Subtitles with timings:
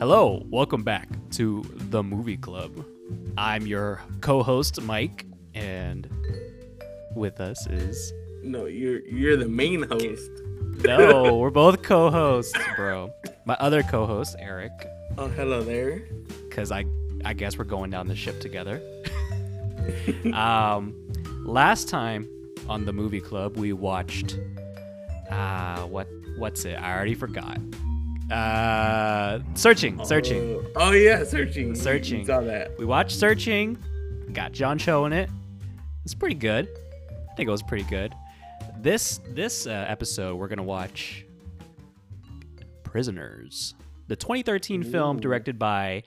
[0.00, 2.84] Hello, welcome back to the Movie Club.
[3.36, 6.08] I'm your co-host Mike, and
[7.14, 8.12] with us is
[8.42, 10.30] No, you're you're the main host.
[10.84, 13.12] no, we're both co-hosts, bro.
[13.44, 14.72] My other co-host Eric,
[15.18, 16.02] Oh, hello there.
[16.48, 16.84] because I
[17.24, 18.80] I guess we're going down the ship together.
[20.32, 20.94] um,
[21.44, 22.26] last time
[22.68, 24.38] on the Movie Club we watched
[25.30, 26.08] uh what
[26.38, 26.74] what's it?
[26.80, 27.58] I already forgot.
[28.30, 30.54] Uh, searching, searching.
[30.76, 31.74] Oh, oh, yeah, searching.
[31.74, 32.20] Searching.
[32.20, 32.78] You saw that.
[32.78, 33.76] We watched Searching.
[34.32, 35.28] Got John Cho in it.
[36.04, 36.68] It's pretty good.
[37.28, 38.14] I think it was pretty good.
[38.78, 41.26] This this uh, episode we're gonna watch
[42.84, 43.74] Prisoners,
[44.06, 46.04] the 2013 film directed by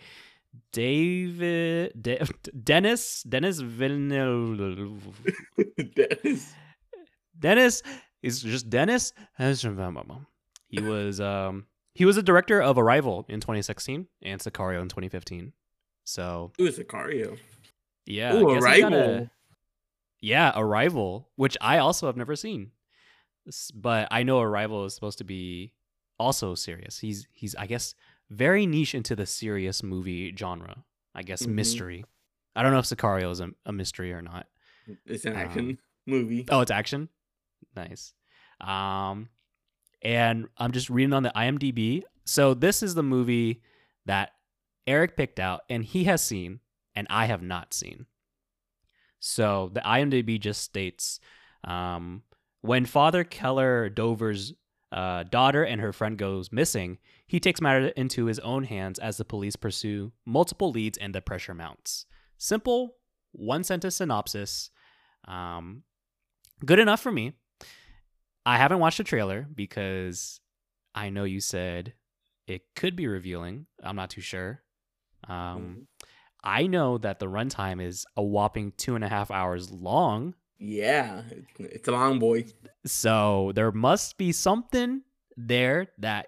[0.71, 2.25] David De-
[2.63, 5.21] Dennis Dennis Villeneuve.
[5.95, 6.53] Dennis.
[7.37, 7.83] Dennis
[8.21, 9.13] is just Dennis.
[9.37, 15.53] He was um he was a director of Arrival in 2016 and Sicario in 2015.
[16.03, 17.37] So Ooh, Sicario.
[18.05, 18.99] yeah, Ooh, I guess got Arrival.
[19.23, 19.31] a-
[20.21, 22.71] yeah, Arrival, which I also have never seen,
[23.73, 25.73] but I know Arrival is supposed to be
[26.17, 26.99] also serious.
[26.99, 27.93] He's he's I guess
[28.29, 30.85] very niche into the serious movie genre.
[31.13, 31.49] I guess Mhm.
[31.53, 32.05] mystery.
[32.55, 34.47] I don't know if Sicario is a, a mystery or not.
[35.05, 35.77] It's an Um, action
[36.07, 36.45] movie.
[36.49, 37.09] Oh, it's action.
[37.75, 38.13] Nice.
[38.61, 39.29] Um,
[40.03, 42.03] and I'm just reading on the IMDb.
[42.25, 43.61] So this is the movie
[44.05, 44.31] that
[44.85, 46.59] Eric picked out, and he has seen,
[46.95, 48.05] and I have not seen.
[49.19, 51.19] So the IMDb just states,
[51.63, 52.23] um,
[52.61, 54.53] when Father Keller Dover's
[54.91, 59.17] uh, daughter and her friend goes missing, he takes matter into his own hands as
[59.17, 62.05] the police pursue multiple leads and the pressure mounts.
[62.37, 62.95] Simple,
[63.31, 64.69] one sentence synopsis.
[65.27, 65.83] Um,
[66.65, 67.33] good enough for me.
[68.45, 70.39] I haven't watched the trailer because
[70.93, 71.93] I know you said
[72.47, 73.67] it could be revealing.
[73.81, 74.61] I'm not too sure.
[75.27, 75.87] Um,
[76.43, 80.35] I know that the runtime is a whopping two and a half hours long.
[80.59, 82.45] Yeah, it's, it's a long boy.
[82.85, 85.03] So there must be something
[85.37, 86.27] there that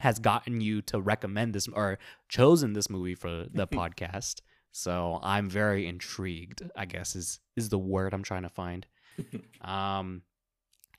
[0.00, 4.40] has gotten you to recommend this or chosen this movie for the podcast.
[4.72, 8.86] So I'm very intrigued, I guess is is the word I'm trying to find.
[9.62, 10.22] Um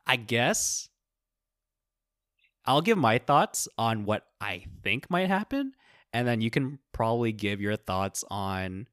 [0.07, 0.89] I guess
[2.65, 5.73] I'll give my thoughts on what I think might happen
[6.13, 8.87] and then you can probably give your thoughts on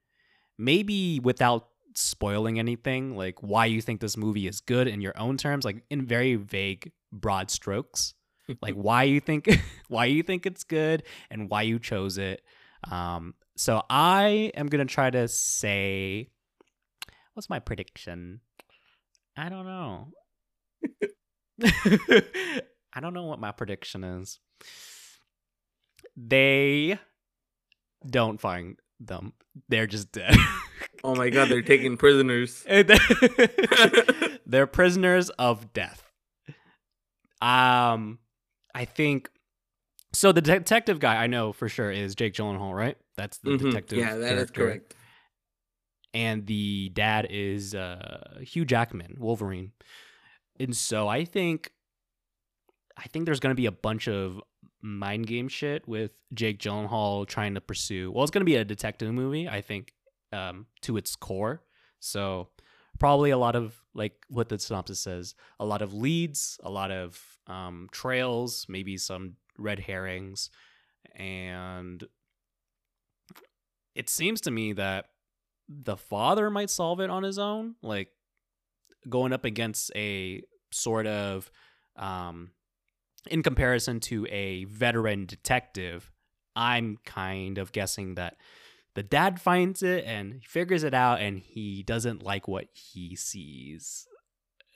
[0.59, 5.37] maybe without spoiling anything, like why you think this movie is good in your own
[5.37, 8.15] terms, like in very vague broad strokes.
[8.61, 9.49] like why you think
[9.89, 12.43] why you think it's good and why you chose it.
[12.91, 16.29] Um so I am going to try to say
[17.35, 18.41] what's my prediction?
[19.37, 20.09] I don't know.
[21.63, 24.39] I don't know what my prediction is.
[26.17, 26.99] They
[28.09, 29.33] don't find them.
[29.69, 30.37] They're just dead.
[31.03, 32.65] Oh my god, they're taking prisoners.
[34.47, 36.03] They're prisoners of death.
[37.41, 38.19] Um,
[38.75, 39.31] I think
[40.13, 40.33] so.
[40.33, 42.97] The detective guy I know for sure is Jake Gyllenhaal, right?
[43.17, 43.59] That's the Mhm.
[43.71, 43.99] detective.
[43.99, 44.61] Yeah, that is character.
[44.67, 44.95] correct.
[46.13, 49.73] And the dad is uh, Hugh Jackman, Wolverine.
[50.59, 51.73] And so I think,
[52.97, 54.41] I think there's gonna be a bunch of
[54.81, 58.11] mind game shit with Jake Gyllenhaal trying to pursue.
[58.13, 59.93] Well, it's gonna be a detective movie, I think,
[60.33, 61.63] um, to its core.
[62.01, 62.49] So
[62.99, 66.91] probably a lot of like what the synopsis says, a lot of leads, a lot
[66.91, 70.51] of um, trails, maybe some red herrings,
[71.15, 72.05] and
[73.95, 75.07] it seems to me that
[75.69, 78.09] the father might solve it on his own, like
[79.09, 80.43] going up against a
[80.73, 81.51] sort of
[81.97, 82.51] um,
[83.31, 86.11] in comparison to a veteran detective,
[86.57, 88.37] I'm kind of guessing that
[88.95, 93.17] the dad finds it and he figures it out and he doesn't like what he
[93.17, 94.07] sees.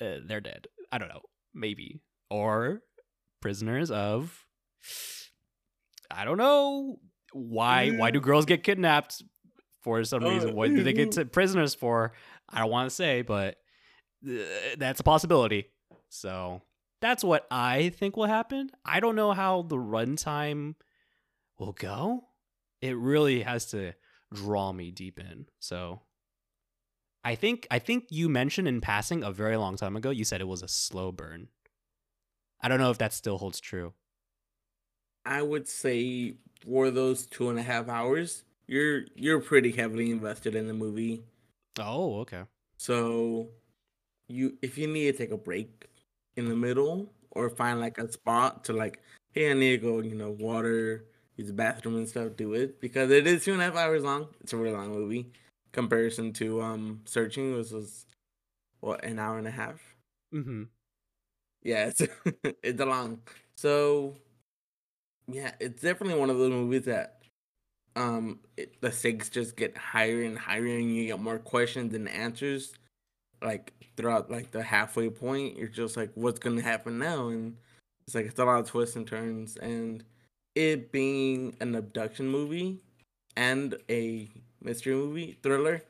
[0.00, 0.66] Uh, they're dead.
[0.90, 1.22] I don't know.
[1.54, 2.00] Maybe.
[2.30, 2.82] Or
[3.40, 4.44] prisoners of
[6.10, 6.96] I don't know.
[7.32, 9.22] Why why do girls get kidnapped
[9.82, 10.54] for some Uh, reason?
[10.54, 12.12] What do they get to prisoners for?
[12.48, 13.56] I don't want to say, but
[14.22, 15.66] that's a possibility.
[16.08, 16.62] So
[17.00, 18.70] that's what I think will happen.
[18.84, 20.74] I don't know how the runtime
[21.58, 22.24] will go.
[22.80, 23.94] It really has to
[24.32, 25.46] draw me deep in.
[25.58, 26.02] So
[27.24, 30.10] I think I think you mentioned in passing a very long time ago.
[30.10, 31.48] You said it was a slow burn.
[32.60, 33.92] I don't know if that still holds true.
[35.24, 36.34] I would say
[36.64, 41.22] for those two and a half hours, you're you're pretty heavily invested in the movie.
[41.78, 42.42] Oh, okay.
[42.76, 43.48] So
[44.28, 45.86] you if you need to take a break
[46.36, 49.00] in the middle or find like a spot to like,
[49.32, 51.04] hey, I need to go, you know, water,
[51.36, 54.04] use the bathroom and stuff, do it because it is two and a half hours
[54.04, 54.28] long.
[54.40, 55.32] It's a really long movie.
[55.72, 58.06] Comparison to um searching was was
[58.80, 59.80] what an hour and a half.
[60.34, 60.64] Mm-hmm.
[61.62, 62.02] Yeah, it's
[62.62, 63.20] it's a long.
[63.56, 64.14] So
[65.26, 67.20] yeah, it's definitely one of those movies that
[67.96, 72.08] um it, the stakes just get higher and higher, and you get more questions than
[72.08, 72.74] answers.
[73.42, 77.28] Like throughout like the halfway point, you're just like, what's gonna happen now?
[77.28, 77.56] And
[78.06, 80.04] it's like it's a lot of twists and turns, and
[80.54, 82.80] it being an abduction movie
[83.36, 84.28] and a
[84.62, 85.82] mystery movie thriller,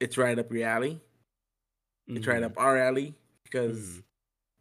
[0.00, 1.00] it's right up your alley.
[2.08, 2.46] It's right Mhm.
[2.46, 3.14] up our alley
[3.44, 4.02] because Mhm.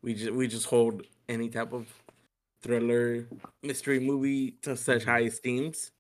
[0.04, 1.88] we just we just hold any type of
[2.64, 3.28] thriller
[3.64, 5.06] mystery movie to such Mhm.
[5.06, 5.92] high esteems.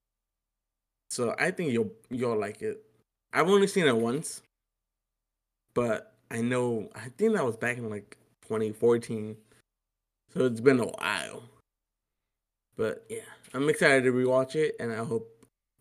[1.09, 2.83] So I think you'll you'll like it.
[3.33, 4.41] I've only seen it once,
[5.75, 8.17] but I know I think that was back in like
[8.47, 9.37] 2014.
[10.33, 11.43] So it's been a while.
[12.75, 13.19] But yeah,
[13.53, 15.29] I'm excited to rewatch it and I hope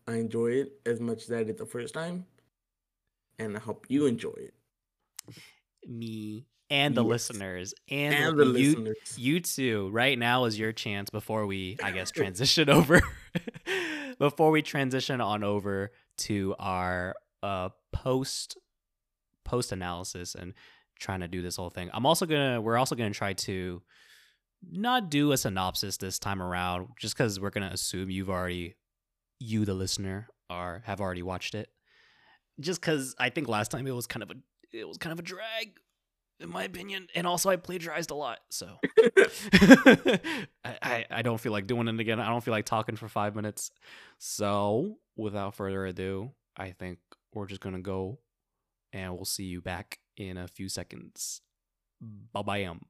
[0.07, 2.25] I enjoy it as much as I did the first time.
[3.39, 4.53] And I hope you enjoy it.
[5.87, 7.09] Me and the Yes.
[7.09, 8.97] listeners and, And the you, listeners.
[9.17, 9.89] you too.
[9.91, 13.01] Right now is your chance before we, I guess, transition over.
[14.19, 18.57] before we transition on over to our uh post
[19.45, 20.53] post analysis and
[20.99, 21.89] trying to do this whole thing.
[21.93, 23.81] I'm also gonna we're also gonna try to
[24.71, 28.75] not do a synopsis this time around, just because we're gonna assume you've already
[29.39, 31.69] you the listener are have already watched it.
[32.59, 34.35] Just because I think last time it was kind of a
[34.73, 35.77] it was kind of a drag,
[36.39, 38.77] in my opinion, and also I plagiarized a lot, so
[40.63, 42.19] I, I I don't feel like doing it again.
[42.19, 43.71] I don't feel like talking for five minutes.
[44.17, 46.99] So without further ado, I think
[47.33, 48.19] we're just gonna go,
[48.95, 51.41] and we'll see you back in a few seconds.
[52.33, 52.63] Bye bye.
[52.63, 52.81] Um.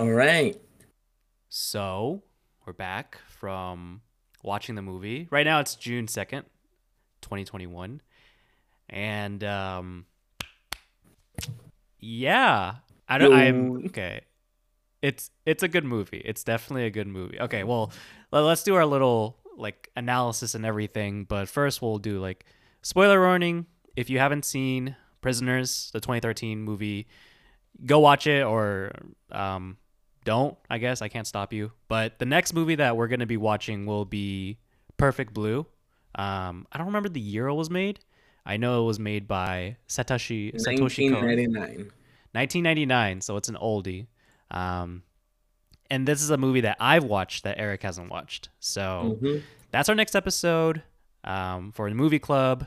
[0.00, 0.60] All right.
[1.48, 2.22] So
[2.66, 4.00] we're back from
[4.42, 5.28] watching the movie.
[5.30, 6.46] Right now it's June second,
[7.20, 8.00] twenty twenty one,
[8.88, 10.06] and um,
[12.00, 12.76] yeah,
[13.08, 13.32] I don't.
[13.32, 14.22] I'm okay.
[15.02, 16.22] It's it's a good movie.
[16.24, 17.40] It's definitely a good movie.
[17.40, 17.92] Okay, well,
[18.32, 21.24] let's do our little like analysis and everything.
[21.24, 22.44] But first, we'll do like
[22.82, 23.66] spoiler warning.
[23.96, 27.06] If you haven't seen Prisoners, the 2013 movie,
[27.86, 28.92] go watch it or
[29.32, 29.78] um,
[30.24, 30.56] don't.
[30.68, 31.72] I guess I can't stop you.
[31.88, 34.58] But the next movie that we're gonna be watching will be
[34.96, 35.66] Perfect Blue.
[36.14, 38.00] Um, I don't remember the year it was made.
[38.44, 41.24] I know it was made by Satoshi Satoshi Kon.
[41.24, 41.92] 1999.
[42.32, 44.06] 1999, so it's an oldie.
[44.50, 45.02] Um,
[45.90, 48.48] and this is a movie that I've watched that Eric hasn't watched.
[48.60, 49.42] So Mhm.
[49.70, 50.82] that's our next episode
[51.24, 52.66] um, for the movie club,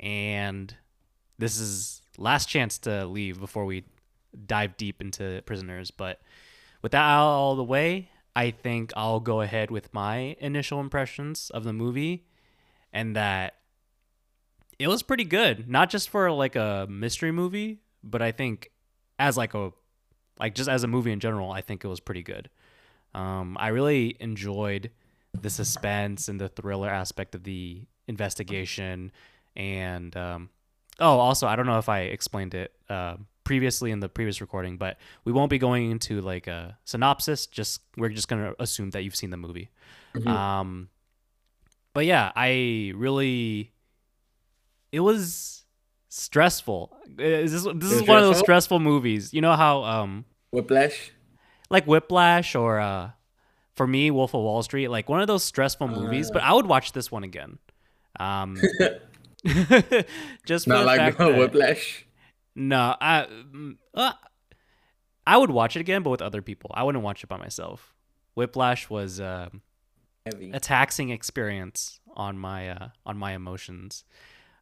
[0.00, 0.74] and
[1.38, 3.84] this is last chance to leave before we
[4.46, 5.90] dive deep into prisoners.
[5.90, 6.20] But
[6.82, 11.50] with that out all the way, I think I'll go ahead with my initial impressions
[11.50, 12.26] of the movie,
[12.92, 13.54] and that
[14.78, 15.68] it was pretty good.
[15.68, 18.70] Not just for like a mystery movie, but I think
[19.18, 19.72] as like a
[20.42, 22.50] like just as a movie in general, I think it was pretty good.
[23.14, 24.90] Um, I really enjoyed
[25.40, 29.12] the suspense and the thriller aspect of the investigation,
[29.54, 30.50] and um,
[30.98, 34.78] oh, also I don't know if I explained it uh, previously in the previous recording,
[34.78, 37.46] but we won't be going into like a synopsis.
[37.46, 39.70] Just we're just gonna assume that you've seen the movie.
[40.14, 40.26] Mhm.
[40.26, 40.88] Um,
[41.94, 43.70] but yeah, I really,
[44.90, 45.64] it was
[46.08, 46.96] stressful.
[47.18, 49.32] Is this this is one of those stressful movies.
[49.32, 51.10] You know how um Whiplash.
[51.70, 53.10] like Whiplash or uh
[53.74, 56.28] for me Wolf of Wall Street, like one of those stressful movies.
[56.30, 56.34] Uh.
[56.34, 57.58] But I would watch this one again.
[58.20, 58.60] Um,
[60.46, 62.04] just Not like Whiplash.
[62.54, 64.12] no, I mm, uh,
[65.26, 66.70] I would watch it again, but with other people.
[66.74, 67.94] I wouldn't watch it by myself.
[68.34, 69.62] Whiplash was um
[70.26, 70.50] Heavy.
[70.52, 74.04] a taxing experience on my uh, on my emotions.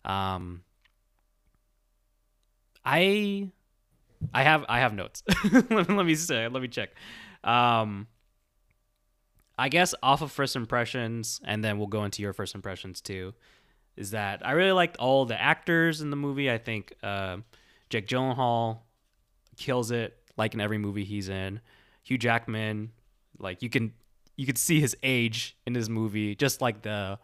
[0.05, 0.63] Um,
[2.85, 3.51] I
[4.35, 5.23] I have I have notes.
[5.53, 6.49] let, me, let me say.
[6.49, 6.91] Let me check.
[7.45, 8.07] Um,
[9.59, 13.35] I guess off of first impressions, and then we'll go into your first impressions too.
[13.97, 16.51] Is that I really liked all the actors in the movie.
[16.51, 17.39] I think uh,
[17.91, 18.79] Jake Gyllenhaal
[19.57, 21.61] kills it, like in every movie he's in.
[22.03, 22.93] Hugh Jackman,
[23.39, 23.93] like you can
[24.37, 27.19] you could see his age in this movie, just like the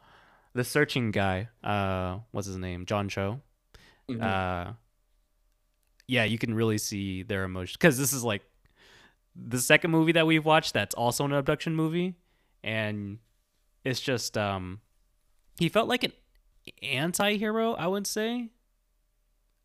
[0.55, 1.49] the searching guy.
[1.65, 2.85] Uh, what's his name?
[2.85, 3.41] John Cho.
[4.11, 4.23] Mhm.
[4.23, 4.73] Uh,
[6.09, 8.43] yeah, you can really see their emotions because this is like
[9.35, 12.15] the second movie that we've watched that's also an abduction movie,
[12.63, 13.19] and
[13.85, 14.81] it's just um,
[15.59, 16.13] he felt like an
[16.83, 17.75] anti-hero.
[17.75, 18.51] I would say.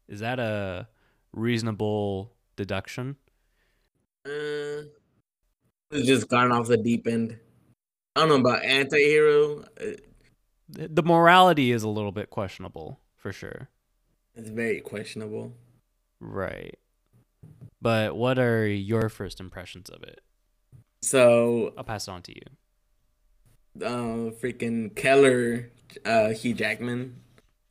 [0.07, 0.89] Is that a
[1.31, 3.15] reasonable deduction.
[4.25, 4.83] Uh,
[5.89, 7.37] it's just gone off the deep end.
[8.15, 9.63] I don't know about anti-hero.
[9.79, 9.91] Uh,
[10.67, 13.69] The morality is a little bit questionable for sure.
[14.35, 15.53] It's very questionable.
[16.21, 16.77] Right.
[17.81, 20.21] But what are your first impressions of it?
[21.01, 23.85] So, I'll pass it on to you.
[23.85, 25.71] uh, freaking Keller,
[26.05, 27.17] uh, Hugh Jackman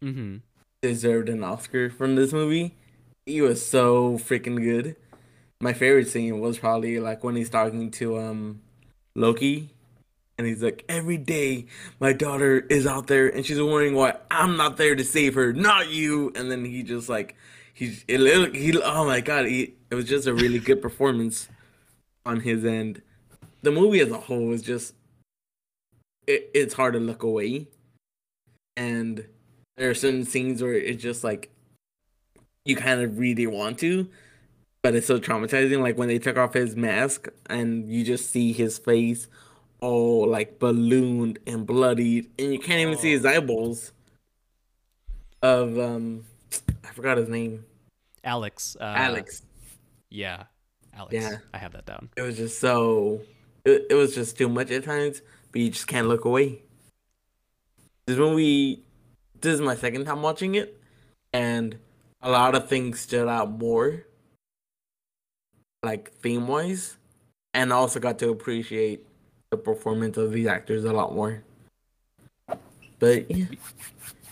[0.02, 0.36] Mm-hmm.
[0.82, 2.74] deserved an Oscar from this movie.
[3.26, 4.96] He was so freaking good.
[5.60, 8.62] My favorite scene was probably like when he's talking to um
[9.14, 9.68] Loki
[10.38, 11.66] and he's like, Every day
[12.00, 15.52] my daughter is out there and she's wondering why I'm not there to save her,
[15.52, 17.36] not you and then he just like
[17.74, 21.48] he's it he oh my god, he it was just a really good performance
[22.24, 23.02] on his end.
[23.62, 24.94] The movie as a whole was just
[26.26, 27.68] it, it's hard to look away.
[28.76, 29.26] And
[29.76, 31.50] there are certain scenes where it's just like
[32.64, 34.08] you kind of really want to,
[34.82, 35.80] but it's so traumatizing.
[35.80, 39.28] Like when they took off his mask and you just see his face
[39.80, 43.92] all like ballooned and bloodied, and you can't even see his eyeballs.
[45.42, 46.24] Of um,
[46.84, 47.64] I forgot his name.
[48.24, 48.76] Alex.
[48.80, 49.42] Uh, Alex.
[50.10, 50.44] Yeah.
[50.94, 51.14] Alex.
[51.14, 51.36] Yeah.
[51.54, 52.10] I have that down.
[52.16, 53.20] It was just so.
[53.64, 55.22] It, it was just too much at times,
[55.52, 56.62] but you just can't look away.
[58.06, 58.82] This when we.
[59.40, 60.78] This is my second time watching it,
[61.32, 61.78] and
[62.20, 64.04] a lot of things stood out more,
[65.82, 66.98] like theme wise,
[67.54, 69.06] and I also got to appreciate
[69.50, 71.42] the performance of these actors a lot more.
[72.98, 73.46] But yeah,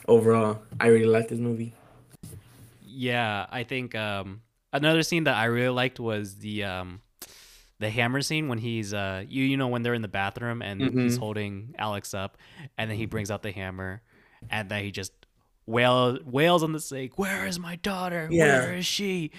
[0.06, 1.72] overall, I really like this movie.
[3.00, 7.00] Yeah, I think um, another scene that I really liked was the um,
[7.78, 10.80] the hammer scene when he's uh, you you know when they're in the bathroom and
[10.80, 11.18] he's Mhm.
[11.20, 12.36] holding Alex up,
[12.76, 14.02] and then he brings out the hammer,
[14.50, 15.12] and then he just
[15.66, 17.16] wail wails on the sink.
[17.18, 18.28] Where is my daughter?
[18.32, 18.44] Yeah.
[18.66, 19.30] Where is she?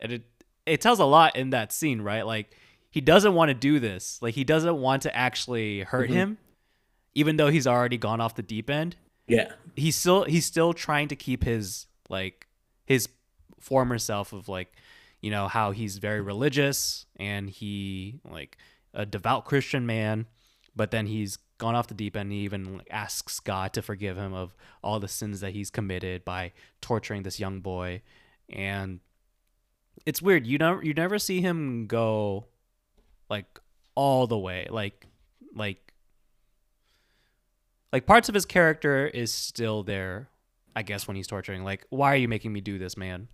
[0.00, 0.22] And it
[0.64, 2.24] it tells a lot in that scene, right?
[2.24, 2.56] Like
[2.90, 4.22] he doesn't want to do this.
[4.22, 6.14] Like he doesn't want to actually hurt Mhm.
[6.14, 6.38] him,
[7.16, 8.94] even though he's already gone off the deep end
[9.26, 12.46] Yeah, he's still he's still trying to keep his like
[12.88, 13.08] his
[13.60, 14.72] former self of like
[15.20, 18.56] you know how he's very religious and he like
[18.94, 20.26] a devout christian man
[20.74, 24.16] but then he's gone off the deep end he even like, asks god to forgive
[24.16, 28.00] him of all the sins that he's committed by torturing this young boy.
[28.48, 29.00] And
[30.06, 32.46] it's weird you never you never see him go
[33.28, 33.58] like
[33.94, 35.06] all the way like
[35.54, 35.92] like
[37.92, 40.28] like parts of his character is still there
[40.78, 43.26] i guess when he's torturing like why are you making me do this man?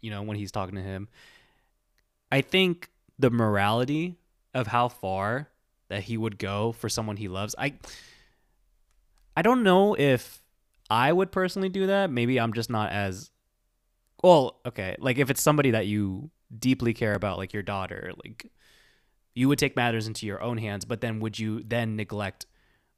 [0.00, 1.08] You know when he's talking to him.
[2.30, 4.18] I think the morality
[4.54, 5.48] of how far
[5.88, 7.74] that he would go for someone he loves i
[9.36, 10.40] i don't know if
[10.88, 12.08] i would personally do that.
[12.10, 13.30] Maybe i'm just not as
[14.22, 18.50] well okay like if it's somebody that you deeply care about like your daughter like
[19.34, 22.46] you would take matters into your own hands but then would you then neglect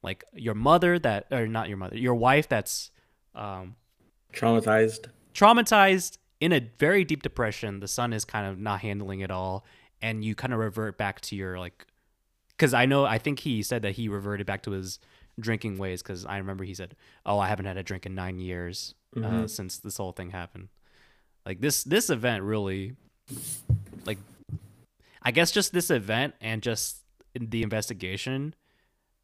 [0.03, 2.91] like your mother that or not your mother your wife that's
[3.35, 3.75] um,
[4.33, 5.07] traumatized.
[5.33, 9.65] traumatized in a very deep depression the son is kind of not handling it all
[10.01, 11.85] and you kind of revert back to your like
[12.49, 14.99] because i know i think he said that he reverted back to his
[15.39, 18.39] drinking ways because i remember he said oh i haven't had a drink in nine
[18.39, 19.49] years uh, Mhm.
[19.49, 20.69] since this whole thing happened
[21.45, 22.95] like this this event really
[24.05, 24.17] like
[25.21, 26.97] i guess just this event and just
[27.33, 28.53] the investigation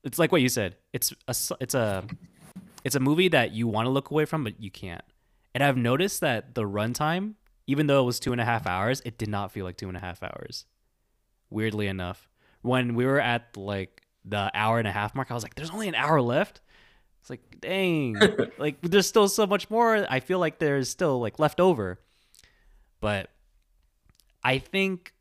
[0.04, 2.06] it's like what you said it's a it's a
[2.84, 5.04] it's a movie that you want to look away from but you can't.
[5.54, 7.34] And i've noticed that the runtime
[7.68, 9.88] even though it was two and a half hours it did not feel like two
[9.88, 10.66] and a half hours
[11.50, 12.30] weirdly enough.
[12.62, 15.72] When we were at like the hour and a half mark i was like there's
[15.72, 16.62] only an hour left?
[17.22, 18.16] It's like dang.
[18.58, 20.06] Like there's still so much more.
[20.10, 22.00] I feel like there's still like left over.
[23.02, 23.30] But
[24.44, 25.14] i think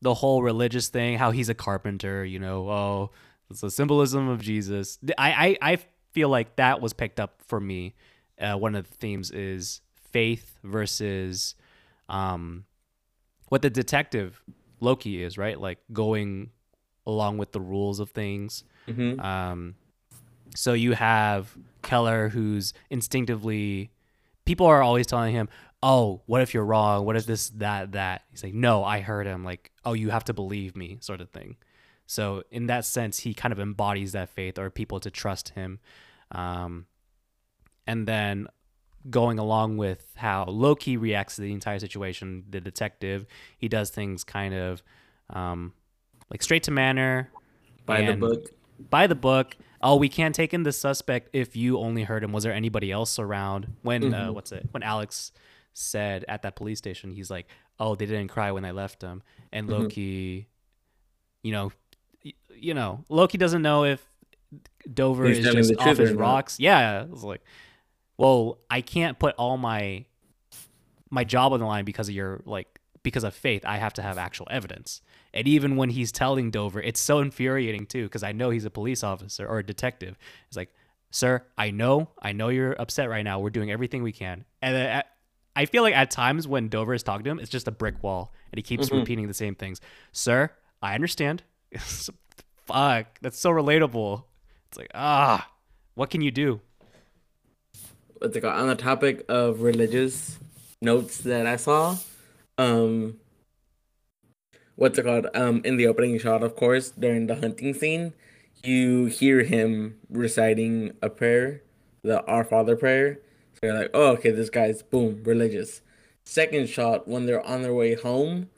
[0.00, 3.10] the whole religious thing how he's a carpenter you know oh
[3.50, 4.98] it's a symbolism of jesus.
[5.16, 5.78] I i, I
[6.18, 7.94] feel like that was picked up for me
[8.40, 9.80] uh, one of the themes is
[10.12, 11.54] faith versus
[12.08, 12.64] um
[13.48, 14.42] what the detective
[14.80, 16.50] loki is right like going
[17.06, 19.74] along with the rules of things hmm um,
[20.54, 23.90] so you have Keller, who's instinctively,
[24.44, 25.48] people are always telling him,
[25.82, 27.04] "Oh, what if you're wrong?
[27.04, 30.24] What if this, that, that?" He's like, "No, I heard him." Like, "Oh, you have
[30.24, 31.56] to believe me," sort of thing.
[32.06, 35.80] So in that sense, he kind of embodies that faith, or people to trust him.
[36.32, 36.86] Um,
[37.86, 38.48] and then
[39.10, 44.24] going along with how Loki reacts to the entire situation, the detective, he does things
[44.24, 44.82] kind of
[45.30, 45.72] um,
[46.30, 47.30] like straight to manner,
[47.86, 48.50] By the book.
[48.90, 49.56] by the book.
[49.80, 52.32] Oh, we can't take in the suspect if you only heard him.
[52.32, 54.34] Was there anybody else around when uh, Mhm.
[54.34, 54.66] what's it?
[54.72, 55.32] When Alex
[55.72, 57.46] said at that police station, he's like,
[57.78, 59.70] "Oh, they didn't cry when I left them," and Mhm.
[59.70, 60.48] Loki,
[61.42, 61.72] you know,
[62.54, 64.07] you know, Loki doesn't know if
[64.92, 66.58] Dover He's is just off his rocks.
[66.58, 67.42] Yeah, it's like,
[68.16, 70.04] well, I can't put all my
[71.10, 73.64] my job on the line because of your like because of faith.
[73.64, 75.00] I have to have actual evidence.
[75.34, 78.70] And even when he's telling Dover, it's so infuriating too because I know he's a
[78.70, 80.16] police officer or a detective.
[80.48, 80.74] It's like,
[81.10, 83.38] sir, I know, I know you're upset right now.
[83.40, 84.44] We're doing everything we can.
[84.62, 85.06] And at,
[85.54, 88.02] I feel like at times when Dover is talking to him, it's just a brick
[88.02, 89.00] wall, and he keeps Mhm.
[89.00, 89.80] repeating the same things.
[90.12, 90.50] Sir,
[90.80, 91.42] I understand.
[92.66, 94.24] Fuck, that's so relatable.
[94.68, 95.50] It's like ah,
[95.94, 96.60] what can you do?
[98.20, 98.54] what's it called?
[98.54, 100.38] On the topic of religious
[100.80, 101.96] notes that I saw,
[102.56, 103.18] um,
[104.76, 105.26] what's it called?
[105.34, 108.12] Um, in the opening shot, of course, during the hunting scene,
[108.62, 111.62] you hear him reciting a prayer,
[112.02, 113.20] the Our Father prayer.
[113.54, 115.80] So you're like, oh, okay, this guy's boom religious.
[116.24, 118.50] Second shot, when they're on their way home,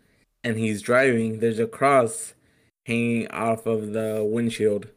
[0.43, 2.35] and he's driving, there's a cross
[2.87, 4.88] hanging off of the windshield,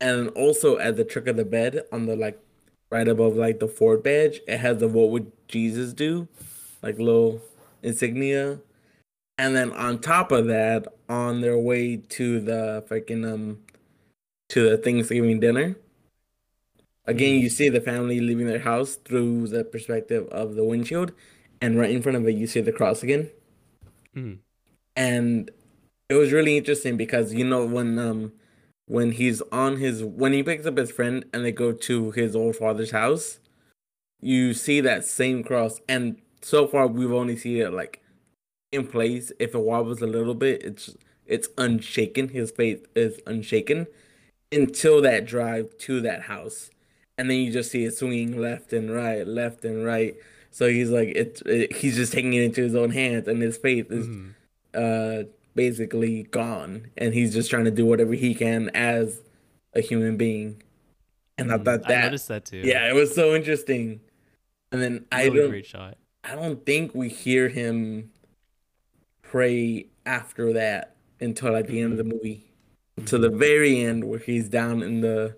[0.00, 2.38] and also at the trick of the bed on the like
[2.90, 6.28] right above like the Ford badge, it has the "What would Jesus do?"
[6.82, 7.42] like little
[7.82, 8.60] insignia,
[9.38, 13.58] and then on top of that, on their way to the freaking um
[14.48, 15.76] to the Thanksgiving dinner.
[17.06, 21.12] Again, you see the family leaving their house through the perspective of the windshield,
[21.60, 23.30] and right in front of it, you see the cross again.
[24.14, 24.38] Mm.
[24.96, 25.50] And
[26.08, 28.32] it was really interesting because you know when um
[28.90, 32.34] when he's on his when he picks up his friend and they go to his
[32.34, 33.38] old father's house,
[34.20, 35.80] you see that same cross.
[35.88, 38.02] And so far, we've only seen it like
[38.72, 39.30] in place.
[39.38, 42.30] If it wobbles a little bit, it's it's unshaken.
[42.30, 43.86] His faith is unshaken
[44.50, 46.70] until that drive to that house,
[47.16, 50.16] and then you just see it swinging left and right, left and right.
[50.50, 53.56] So he's like, it's it, he's just taking it into his own hands, and his
[53.56, 54.34] faith is Mhm.
[54.74, 55.24] uh
[55.54, 59.20] basically gone and he's just trying to do whatever he can as
[59.74, 60.62] a human being
[61.38, 61.64] and i Mhm.
[61.64, 62.58] thought I that noticed that too.
[62.64, 64.00] yeah it was so interesting
[64.72, 65.96] and then i don't great shot.
[66.24, 68.10] i don't think we hear him
[69.22, 72.46] pray after that until at the end of the movie
[73.06, 75.36] to the very end where he's down in the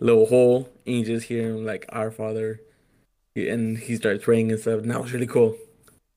[0.00, 2.60] little hole and you just hear him like our father
[3.36, 5.56] and he starts praying and stuff and that was really cool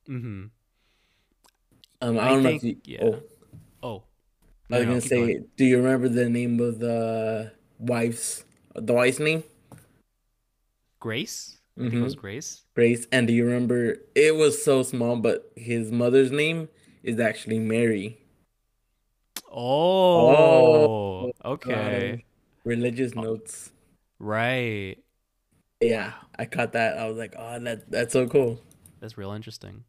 [0.09, 0.45] Mm-hmm.
[2.01, 2.99] um i I don't know think- if you yeah.
[3.03, 3.23] oh
[3.83, 4.03] Oh,
[4.69, 5.47] I was No, gonna say, going.
[5.57, 8.43] do you remember the name of the wife's
[8.75, 9.43] the wife's name?
[10.99, 11.57] Grace.
[11.77, 12.19] I think it was Mhm.
[12.19, 12.61] Grace.
[12.75, 13.07] Grace.
[13.11, 16.69] And do you remember it was so small, but his mother's name
[17.03, 18.17] is actually Mary.
[19.51, 22.23] Oh, Oh, okay,
[22.63, 23.71] Religious notes.
[24.19, 24.97] right.
[25.81, 26.97] Yeah, I caught that.
[26.99, 28.59] I was like, oh, that that's so cool.
[28.99, 29.83] That's real interesting.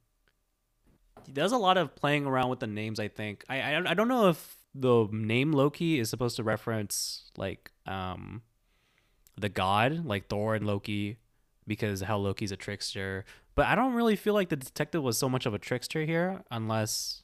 [1.29, 2.99] There's a lot of playing around with the names.
[3.01, 7.31] I think I I, I don't know if the name Loki is supposed to reference
[7.37, 8.43] like um
[9.39, 11.19] the god like Thor and Loki
[11.67, 13.25] because how Loki's a trickster.
[13.55, 16.43] But I don't really feel like the detective was so much of a trickster here
[16.51, 17.23] unless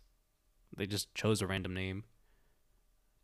[0.76, 2.04] they just chose a random name.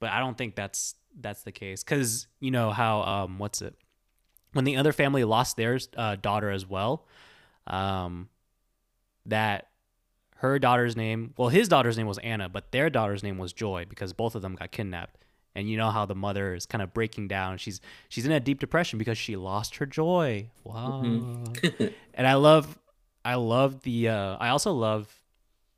[0.01, 3.77] But I don't think that's that's the case cuz you know how um what's it
[4.53, 7.07] when the other family lost their uh, daughter as well
[7.69, 8.29] um
[9.27, 9.69] that
[10.45, 13.85] her daughter's name well his daughter's name was Anna but their daughter's name was Joy
[13.89, 15.17] because both of them got kidnapped
[15.55, 18.41] and you know how the mother is kind of breaking down she's she's in a
[18.41, 21.03] deep depression because she lost her joy wow
[22.15, 22.79] and I love
[23.25, 25.09] I love the uh I also love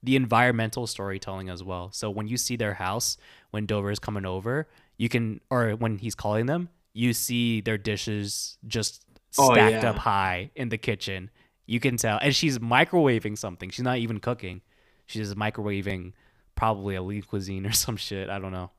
[0.03, 1.91] the environmental storytelling as well.
[1.93, 3.17] So when you see their house
[3.51, 7.79] when Dover is coming over, you can or when he's calling them, you see their
[7.79, 9.03] dishes just
[9.39, 9.91] Oh, stacked yeah.
[9.91, 11.31] up high in the kitchen.
[11.67, 12.19] You can tell.
[12.23, 13.71] And she's microwaving something.
[13.71, 14.63] She's not even cooking.
[15.07, 16.13] She's just microwaving
[16.55, 18.31] probably a lean cuisine or some shit.
[18.31, 18.71] I don't know.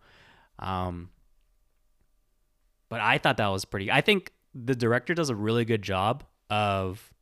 [0.59, 1.09] Um
[2.89, 3.91] but I thought that was pretty.
[3.91, 7.13] I think the director does a really good job of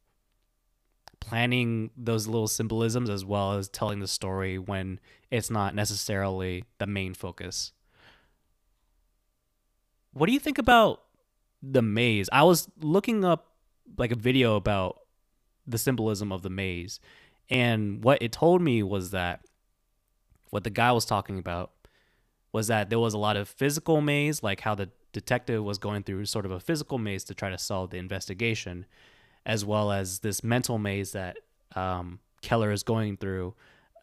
[1.19, 4.99] planning those little symbolisms as well as telling the story when
[5.31, 7.71] it's not necessarily the main focus.
[10.13, 11.01] What do you think about
[11.63, 12.29] the maze?
[12.31, 13.47] I was looking up
[13.97, 14.99] like a video about
[15.67, 16.99] the symbolism of the maze,
[17.49, 19.41] and what it told me was that
[20.49, 21.71] what the guy was talking about
[22.51, 26.03] was that there was a lot of physical maze, like how the detective was going
[26.03, 28.85] through sort of a physical maze to try to solve the investigation,
[29.45, 31.37] as well as this mental maze that
[31.75, 33.53] um, Keller is going through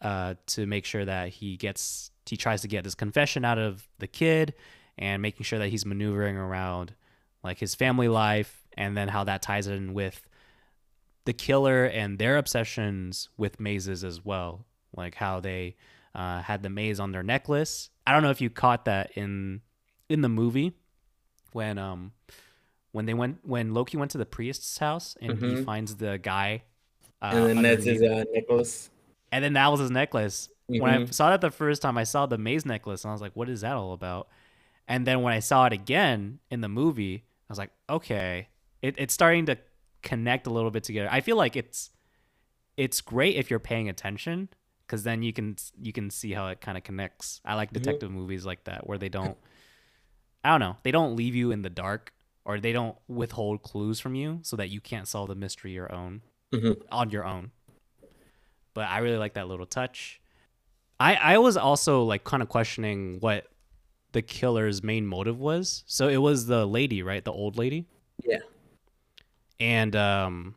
[0.01, 3.87] uh, to make sure that he gets he tries to get this confession out of
[3.99, 4.53] the kid
[4.97, 6.93] and making sure that he's maneuvering around
[7.43, 10.25] like his family life and then how that ties in with
[11.25, 15.75] the killer and their obsessions with mazes as well, like how they
[16.15, 17.89] uh, had the maze on their necklace.
[18.05, 19.61] I don't know if you caught that in
[20.09, 20.73] in the movie
[21.53, 22.11] when um
[22.91, 25.65] when they went when Loki went to the priest's house and he Mhm.
[25.65, 26.63] finds the guy.
[27.21, 28.89] Uh, and then that's his uh, necklace.
[29.31, 30.49] and then that was his necklace.
[30.67, 31.13] When I Mhm.
[31.13, 33.49] saw that the first time, I saw the maze necklace, and I was like, "What
[33.49, 34.27] is that all about?"
[34.87, 38.49] And then when I saw it again in the movie, I was like, "Okay,
[38.81, 39.57] it, it's starting to
[40.03, 41.89] connect a little bit together." I feel like it's
[42.77, 44.49] it's great if you're paying attention,
[44.85, 47.41] because then you can you can see how it kind of connects.
[47.45, 49.37] I like detective movies like that where they don't,
[50.43, 52.13] I don't know, they don't leave you in the dark
[52.45, 55.91] or they don't withhold clues from you so that you can't solve the mystery your
[55.93, 56.81] own Mhm.
[56.91, 57.51] on your own.
[58.73, 60.19] But I really like that little touch.
[60.99, 63.47] I I was also like kind of questioning what
[64.13, 65.83] the killer's main motive was.
[65.87, 67.23] So it was the lady, right?
[67.23, 67.85] The old lady.
[68.23, 68.39] Yeah.
[69.59, 70.55] And um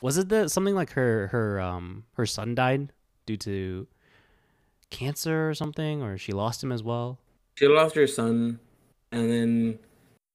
[0.00, 2.92] was it the something like her her um her son died
[3.26, 3.86] due to
[4.90, 7.18] cancer or something or she lost him as well?
[7.56, 8.58] She lost her son,
[9.12, 9.78] and then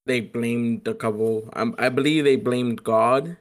[0.06, 1.50] they blamed a couple.
[1.54, 3.38] Um, I believe they blamed God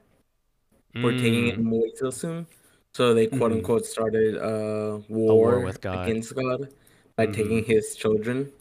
[1.00, 2.46] for taking Mm, him away so soon.
[2.94, 3.56] So they quote Mhm.
[3.56, 6.08] unquote started a war, with God.
[6.08, 6.74] against God
[7.16, 7.34] by Mhm.
[7.34, 8.52] taking his children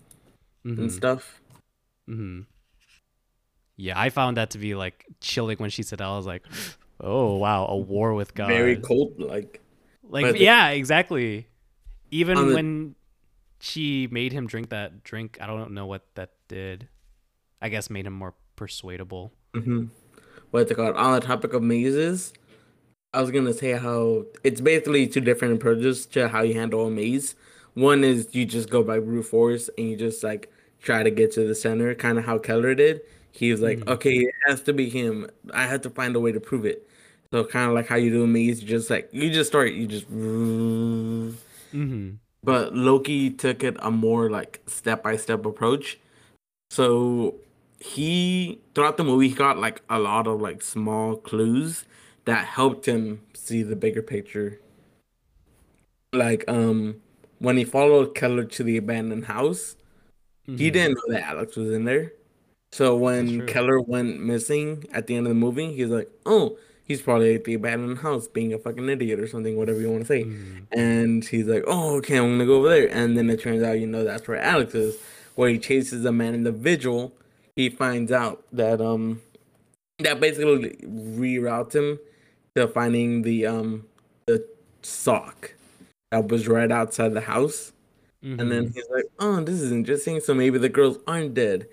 [0.66, 0.78] mhm.
[0.78, 1.42] and stuff.
[2.06, 2.42] hmm
[3.78, 6.06] Yeah, I found that to be like chilling when she said that.
[6.08, 6.44] I was like,
[7.00, 9.62] "Oh wow, a war with God." Very cold, like
[10.04, 11.48] Like, but the- yeah, exactly.
[12.12, 12.96] Even the- when
[13.60, 16.88] she made him drink that drink, I don't know what that did.
[17.62, 19.32] I guess made him more persuadable.
[19.54, 19.86] hmm
[20.52, 20.96] what's it called?
[20.96, 22.32] On the topic of mazes,
[23.14, 26.90] I was gonna say how it's basically two different approaches to how you handle a
[26.90, 27.36] maze.
[27.74, 31.32] One is you just go by brute force and you just like try to get
[31.34, 33.02] to the center, kind of how Keller did.
[33.32, 33.90] He was like, Mhm.
[33.90, 35.30] okay, it has to be him.
[35.54, 36.88] I have to find a way to prove it.
[37.32, 39.88] So kind of like how you do me, you just like you just start, you
[39.88, 40.10] just.
[40.12, 42.10] Mm-hmm.
[42.44, 46.00] But Loki took it a more like step by step approach.
[46.72, 47.36] So
[47.80, 51.86] he throughout the movie he got like a lot of like small clues
[52.26, 54.60] that helped him see the bigger picture.
[56.14, 57.02] Like um
[57.40, 59.76] when he followed Keller to the abandoned house,
[60.46, 62.14] he didn't know that Alex was in there.
[62.78, 63.48] So when.
[63.48, 67.44] Keller went missing at the end of the movie, he's like, "Oh, he's probably at
[67.44, 70.80] the abandoned house being a fucking idiot or something, whatever you want to say." Mm-hmm.
[70.80, 73.80] And he's like, "Oh, okay, I'm gonna go over there." And then it turns out,
[73.80, 74.96] you know, that's where Alex is.
[75.34, 77.14] Where he chases a man in the vigil,
[77.56, 79.24] he finds out that um,
[79.98, 81.98] that basically reroutes him
[82.56, 83.88] to finding the um
[84.28, 84.46] the
[84.84, 85.56] sock
[86.12, 87.72] that was right outside the house.
[88.24, 88.40] Mm-hmm.
[88.40, 90.20] And then he's like, "Oh, this is interesting.
[90.20, 91.68] So maybe the girls aren't dead."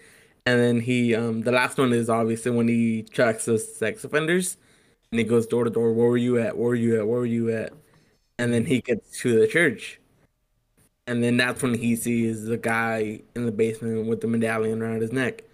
[0.46, 4.56] And then he, um, the last one is obviously when he tracks the sex offenders,
[5.10, 5.92] and he goes door to door.
[5.92, 6.56] Where were you at?
[6.58, 7.06] Where were you at?
[7.08, 7.72] Where were you at?
[8.38, 10.00] And then he gets to the church,
[11.06, 15.02] and then that's when he sees the guy in the basement with the medallion around
[15.02, 15.44] his neck.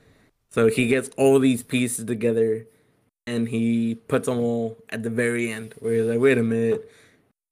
[0.50, 2.66] So he gets all these pieces together,
[3.26, 6.90] and he puts them all at the very end, where he's like, "Wait a minute,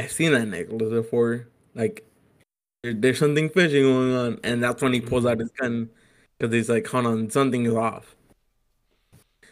[0.00, 1.48] I've seen that necklace before.
[1.74, 2.06] Like,
[2.84, 5.90] there's something fishy going on." And that's when he pulls out his gun,
[6.38, 8.14] because he's like, "Hold on, something is off."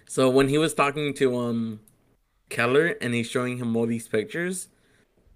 [0.09, 1.81] So when he was talking to um
[2.49, 4.69] Keller and he's showing him all these pictures,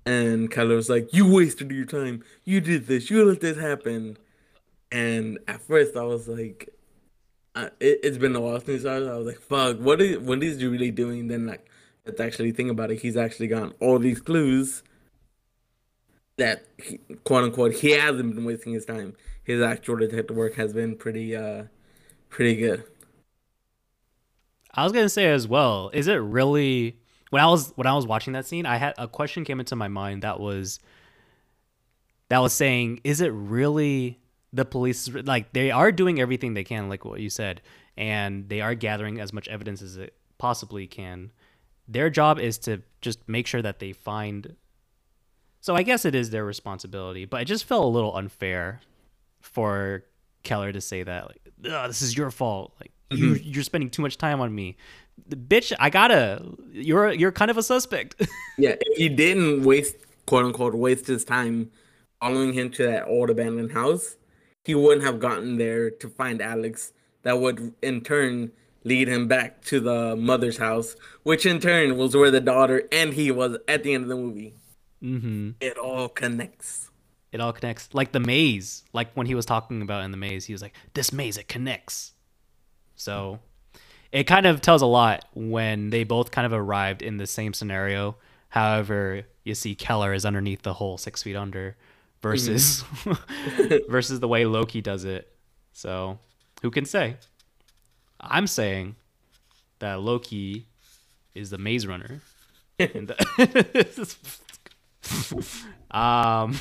[0.07, 2.25] and Keller was like, "You wasted your time.
[2.45, 3.11] You did this.
[3.11, 4.17] You let this happen."
[4.93, 6.69] And at first, I was like,
[7.55, 10.19] uh, it, "It's been a while since I was." I was like, "Fuck, what is
[10.19, 11.67] what is he really doing?" Then like,
[12.07, 13.01] let's actually think about it.
[13.01, 14.83] He's actually gotten all these clues
[16.39, 19.15] that he, quote unquote he hasn't been wasting his time.
[19.51, 21.65] His actual detective work has been pretty uh
[22.29, 22.85] pretty good.
[24.73, 25.91] I was gonna say as well.
[25.93, 28.65] Is it really when I was when I was watching that scene?
[28.65, 30.79] I had a question came into my mind that was
[32.29, 34.21] that was saying, is it really
[34.53, 35.09] the police?
[35.09, 37.61] Like they are doing everything they can, like what you said,
[37.97, 41.33] and they are gathering as much evidence as it possibly can.
[41.89, 44.55] Their job is to just make sure that they find.
[45.61, 48.81] So I guess it is their responsibility, but it just felt a little unfair
[49.41, 50.05] for
[50.43, 51.41] Keller to say that like,
[51.89, 52.75] this is your fault.
[52.81, 54.77] Like you, you're spending too much time on me.
[55.29, 56.43] The bitch, I gotta.
[56.73, 58.17] You're you're kind of a suspect.
[58.59, 61.71] Yeah, if he didn't waste quote unquote waste his time
[62.21, 64.17] following him to that old abandoned house,
[64.65, 66.93] he wouldn't have gotten there to find Alex.
[67.23, 68.53] That would in turn
[68.85, 73.15] lead him back to the mother's house, which in turn was where the daughter and
[73.15, 74.55] he was at the end of the movie.
[75.03, 75.51] mm-hmm.
[75.61, 76.90] It all connects.
[77.33, 77.89] It all connects.
[77.93, 78.85] Like the maze.
[78.93, 81.49] Like when he was talking about in the maze, he was like, "This maze, it
[81.49, 82.13] connects."
[82.97, 83.39] So
[84.13, 87.53] it kind of tells a lot when they both kind of arrived in the same
[87.53, 88.17] scenario.
[88.49, 91.77] However, you see Keller is underneath the hole six feet under
[92.21, 93.77] versus mm-hmm.
[93.91, 95.33] versus the way Loki does it.
[95.73, 96.19] So
[96.63, 97.17] who can say?
[98.21, 98.97] I'm saying
[99.79, 100.67] that Loki
[101.35, 102.21] is the Maze Runner.
[102.79, 104.17] the
[105.91, 106.59] um,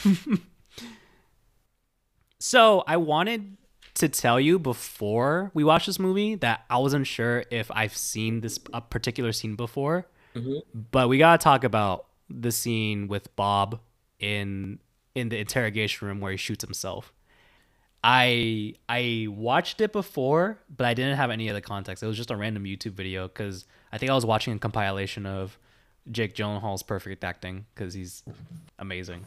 [2.40, 3.58] so I wanted
[3.96, 8.42] to tell you before we watched this movie that I wasn't sure if I've seen
[8.42, 10.60] this a particular scene before, mm-hmm.
[10.92, 13.80] but we gotta talk about the scene with Bob
[14.20, 14.80] in
[15.16, 17.12] in the interrogation room where he shoots himself.
[18.04, 22.02] I I watched it before, but I didn't have any other context.
[22.02, 25.26] It was just a random YouTube video because I think I was watching a compilation
[25.26, 25.58] of
[26.10, 28.24] Jake Gyllenhaal's perfect acting because he's
[28.78, 29.26] amazing.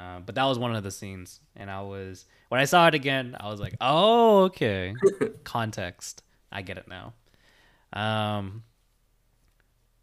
[0.00, 2.94] Uh, but that was one of the scenes, and I was when I saw it
[2.94, 4.94] again, I was like, "Oh, okay,
[5.44, 6.22] context.
[6.50, 7.12] I get it now."
[7.92, 8.62] Um,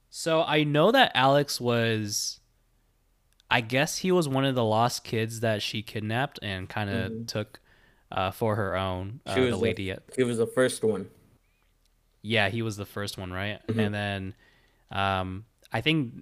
[0.09, 2.39] so I know that Alex was,
[3.49, 7.11] I guess he was one of the lost kids that she kidnapped and kind of
[7.11, 7.25] mm-hmm.
[7.25, 7.59] took
[8.11, 9.21] uh, for her own.
[9.25, 9.91] Uh, she was the lady.
[9.91, 11.07] The, he was the first one.
[12.21, 13.65] Yeah, he was the first one, right?
[13.67, 13.79] Mm-hmm.
[13.79, 14.35] And then,
[14.91, 16.13] um, I think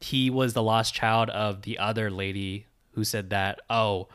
[0.00, 3.60] he was the lost child of the other lady who said that.
[3.68, 4.08] Oh,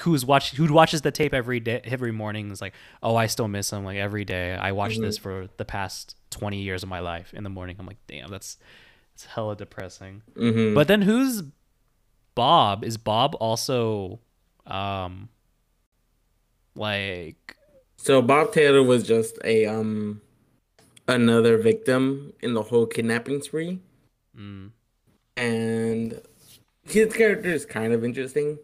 [0.00, 3.48] who's watch who watches the tape every day every morning is like, oh, I still
[3.48, 4.54] miss him like every day.
[4.54, 5.04] I watched mm-hmm.
[5.04, 7.76] this for the past twenty years of my life in the morning.
[7.78, 8.58] I'm like, damn, that's
[9.14, 10.22] it's hella depressing.
[10.34, 10.74] Mm-hmm.
[10.74, 11.42] But then who's
[12.34, 12.84] Bob?
[12.84, 14.20] Is Bob also
[14.66, 15.28] um
[16.74, 17.56] like
[17.96, 20.22] so Bob Taylor was just a um
[21.08, 23.80] another victim in the whole kidnapping spree.
[24.36, 24.70] Mm.
[25.36, 26.20] And
[26.84, 28.58] his character is kind of interesting.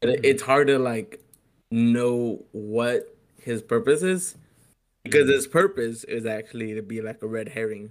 [0.00, 0.20] But mm.
[0.24, 1.20] it's hard to like
[1.70, 4.36] know what his purpose is
[5.04, 7.90] because his purpose is actually to be like a red herring.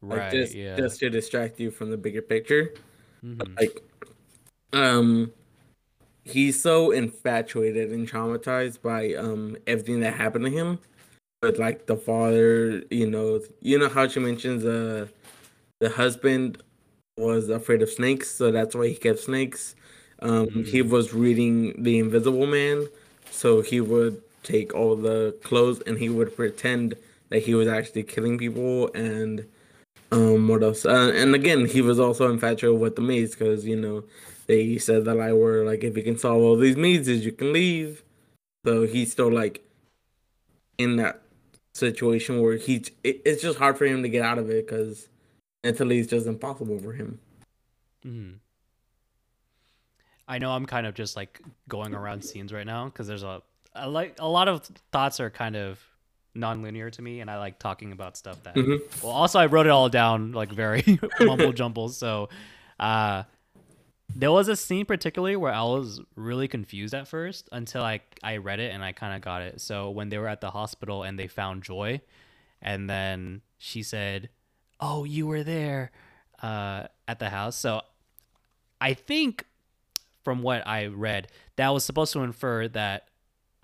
[0.00, 0.18] Right.
[0.18, 0.76] Like just yeah.
[0.76, 2.74] just to distract you from the bigger picture.
[3.24, 3.54] Mm-hmm.
[3.56, 3.82] Like
[4.72, 5.32] um
[6.24, 10.78] he's so infatuated and traumatized by um everything that happened to him
[11.40, 15.06] but like the father you know you know how she mentions uh
[15.80, 16.62] the husband
[17.16, 19.74] was afraid of snakes so that's why he kept snakes
[20.20, 20.62] um mm-hmm.
[20.62, 22.86] he was reading the invisible man
[23.30, 26.94] so he would take all the clothes and he would pretend
[27.28, 29.46] that he was actually killing people and
[30.10, 33.76] um what else uh, and again he was also infatuated with the maze because you
[33.76, 34.02] know
[34.46, 37.52] they said that I were like, if you can solve all these mazes, you can
[37.52, 38.02] leave.
[38.64, 39.64] So he's still like
[40.78, 41.22] in that
[41.74, 45.08] situation where he it, it's just hard for him to get out of it because
[45.62, 47.18] mentally it's just impossible for him.
[48.06, 48.36] Mm-hmm.
[50.28, 53.42] I know I'm kind of just like going around scenes right now because there's a,
[53.74, 55.80] a like a lot of thoughts are kind of
[56.34, 58.76] non-linear to me and i like talking about stuff that mm-hmm.
[59.06, 60.82] well also i wrote it all down like very
[61.20, 62.26] mumble jumble so
[62.80, 63.22] uh
[64.14, 68.38] there was a scene particularly where I was really confused at first until I I
[68.38, 69.60] read it and I kind of got it.
[69.60, 72.00] So when they were at the hospital and they found Joy,
[72.60, 74.28] and then she said,
[74.82, 75.90] "Oh, you were there
[76.42, 77.80] uh, at the house." So
[78.80, 79.46] I think
[80.24, 83.08] from what I read, that was supposed to infer that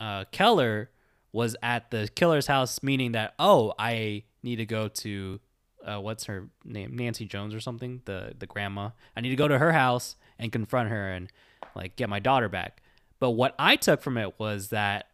[0.01, 0.91] uh, Keller
[1.33, 5.41] was at the killer's house, meaning that oh, I need to go to
[5.85, 8.91] uh, what's her name, Nancy Jones or something, the the grandma.
[9.17, 11.31] I need to go to her house and confront her and
[11.75, 12.83] like get my daughter back.
[13.21, 15.09] But what I took from it was that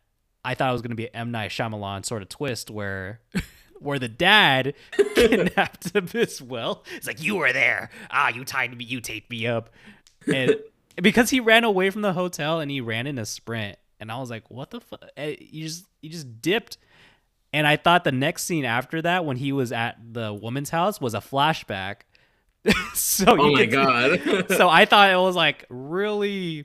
[0.45, 3.21] I thought it was going to be an M Night Shyamalan sort of twist where.
[3.85, 4.75] where the dad
[5.15, 6.85] kidnapped him as well.
[6.97, 7.91] It's like you were there.
[8.11, 8.85] Ah, you tied me.
[8.85, 9.71] You taped me up,
[10.33, 10.57] and
[11.03, 14.19] because he ran away from the hotel and he ran in a sprint, and I
[14.19, 16.79] was like, "What the fuck?" Eh, you just you just dipped
[17.55, 21.01] and I thought the next scene after that, when he was at the woman's house,
[21.01, 21.99] was a flashback.
[22.95, 24.47] so oh my god!
[24.49, 26.65] so I thought it was like really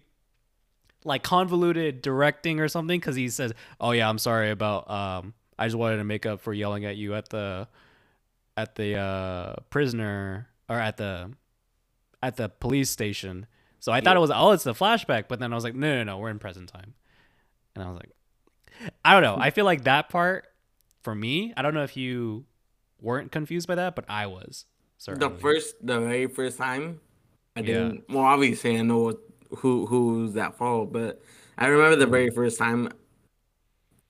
[1.04, 5.68] like convoluted directing or something because he says, "Oh yeah, I'm sorry about um, I
[5.68, 7.68] just wanted to make up for yelling at you at the
[8.58, 11.32] at the uh, prisoner or at the
[12.24, 13.46] at the police station."
[13.80, 15.98] So I thought it was oh, it's the flashback, but then I was like, no,
[15.98, 16.96] no, no, we're in present time,
[17.76, 18.12] and I was like,
[19.06, 19.38] I don't know.
[19.38, 20.48] I feel like that part
[21.02, 22.46] for me, I don't know if you
[23.02, 24.66] weren't confused by that, but I was.
[24.98, 25.36] Certainly.
[25.36, 27.00] The first, the very first time,
[27.56, 28.04] I didn't.
[28.10, 28.16] Yeah.
[28.16, 29.20] Well, obviously, I know what,
[29.58, 31.22] who who's that for, but
[31.58, 32.92] I remember the very first time.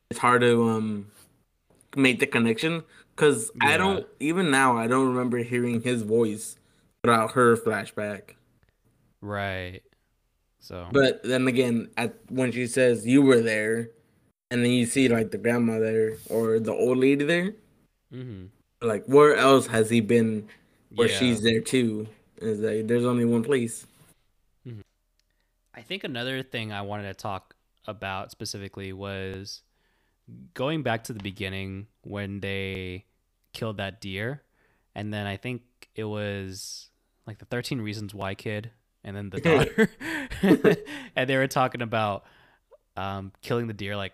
[0.10, 1.12] It's hard to um
[1.96, 2.84] make the connection
[3.16, 3.70] because yeah.
[3.70, 6.58] I don't even now I don't remember hearing his voice
[7.04, 8.36] without her flashback.
[9.22, 9.82] Right.
[10.60, 10.88] So.
[10.92, 13.90] But then again, at when she says you were there,
[14.52, 17.54] and then you see like the grandma there or the old lady there.
[18.14, 18.46] Mm-hmm.
[18.82, 20.48] Like, where else has he been?
[20.94, 21.18] Where Yeah.
[21.18, 22.08] she's there too?
[22.38, 23.86] Is like there's only one place.
[24.68, 24.82] Mm-hmm.
[25.76, 29.62] I think another thing I wanted to talk about specifically was
[30.54, 33.06] going back to the beginning when they
[33.54, 34.42] killed that deer,
[34.96, 35.62] and then I think
[35.96, 36.90] it was
[37.26, 38.72] like the Thirteen Reasons Why kid,
[39.04, 39.90] and then the daughter,
[41.16, 42.26] and they were talking about
[42.96, 43.96] um, killing the deer.
[43.96, 44.14] Like,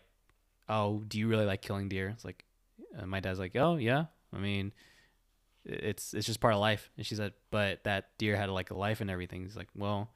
[0.69, 2.10] oh, do you really like killing deer?
[2.10, 2.43] It's like
[2.99, 4.73] uh, my dad's like, oh yeah, I mean.
[5.67, 8.75] It's it's just part of life, and she said, "But that deer had like a
[8.75, 10.12] life and everything." He's like, "Well,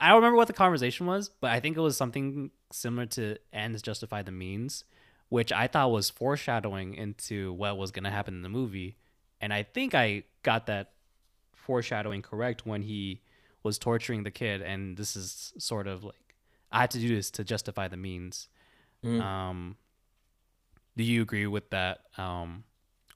[0.00, 3.36] I don't remember what the conversation was, but I think it was something similar to
[3.52, 4.84] ends justify the means,
[5.28, 8.96] which I thought was foreshadowing into what was going to happen in the movie.
[9.40, 10.92] And I think I got that
[11.52, 13.22] foreshadowing correct when he
[13.62, 14.62] was torturing the kid.
[14.62, 16.34] And this is sort of like,
[16.70, 18.48] I had to do this to justify the means.
[19.04, 19.20] Mm.
[19.20, 19.76] Um,
[20.96, 22.00] do you agree with that?
[22.16, 22.64] Um,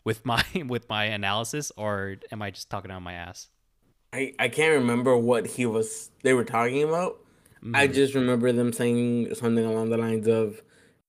[0.05, 3.49] with my with my analysis, or am I just talking out my ass?
[4.12, 7.18] I I can't remember what he was they were talking about.
[7.75, 7.94] I Mhm.
[7.94, 10.62] just remember them saying something along the lines of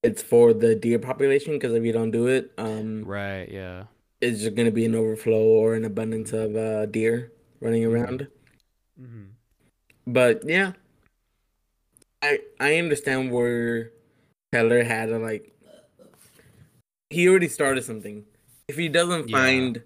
[0.04, 3.86] it's for the deer population because if you don't do it, um, right, yeah.
[4.22, 8.28] it's just gonna be an overflow or an abundance of uh, deer running around.
[9.02, 9.24] Mm-hmm.
[10.06, 10.74] But yeah,
[12.22, 13.92] I I understand where
[14.54, 15.50] Keller had a like.
[17.10, 18.26] He already started something.
[18.68, 19.38] If he doesn't Yeah.
[19.38, 19.82] find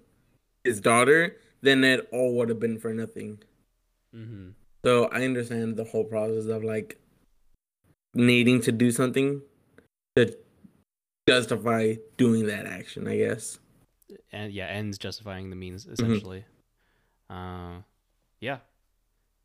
[0.64, 3.40] his daughter, then it all would have been for nothing.
[4.16, 4.50] Mm-hmm.
[4.86, 7.00] So I understand the whole process of like
[8.14, 9.42] needing to do something
[10.16, 10.36] to
[11.28, 13.60] justify doing that action, I guess.
[14.32, 15.94] and yeah, ends justifying the means Mm-hmm.
[15.94, 16.46] essentially.
[17.30, 17.82] Uh,
[18.40, 18.60] yeah,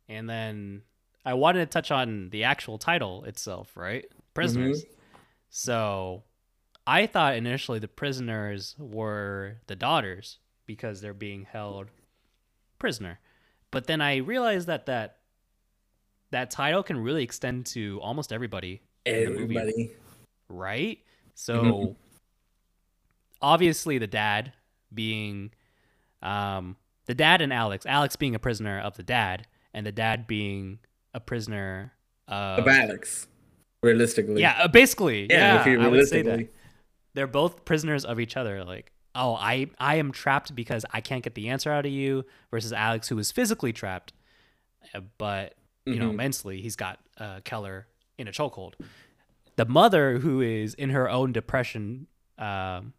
[0.07, 0.83] and then
[1.25, 4.05] I wanted to touch on the actual title itself, right?
[4.33, 4.83] Prisoners.
[4.83, 4.93] Mm-hmm.
[5.49, 6.23] So
[6.87, 11.87] I thought initially the prisoners were the daughters because they're being held
[12.83, 13.17] prisoner,
[13.71, 15.19] but then I realized that that
[16.31, 19.91] that title can really extend to almost everybody in the movie Everybody.
[20.49, 20.99] right?
[21.33, 21.95] So Mhm.
[23.41, 24.51] obviously the dad
[24.93, 25.51] being
[26.21, 30.27] um the dad and Alex, Alex being a prisoner of the dad and the dad
[30.27, 30.79] being
[31.13, 31.93] a prisoner
[32.27, 33.27] of Of Alex.
[33.81, 34.41] Realistically.
[34.41, 35.27] Yeah, uh, basically.
[35.29, 36.47] Yeah, Yeah, if you I would say that.
[37.13, 41.23] They're both prisoners of each other like Oh, I I am trapped because I can't
[41.23, 44.13] get the answer out of you versus Alex who is physically trapped
[44.93, 46.15] uh, but you know, Mhm.
[46.15, 48.73] mentally he's got uh, Keller in a chokehold.
[49.55, 52.93] The mother, who is in her own depression, um,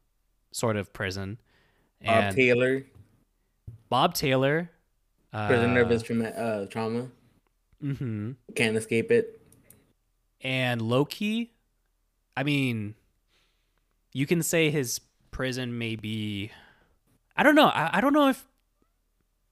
[0.52, 1.40] sort of prison,
[2.04, 2.84] Bob and Taylor,
[3.88, 4.70] Bob Taylor,
[5.32, 7.10] uh, prisoner of his trauma, uh, trauma.
[7.80, 9.40] hmm Can't escape it.
[10.42, 11.52] and Loki.
[12.36, 12.94] I mean,
[14.12, 15.00] you can say his
[15.34, 16.50] prison may be.
[17.36, 17.66] I don't know.
[17.66, 18.46] I, I don't know if.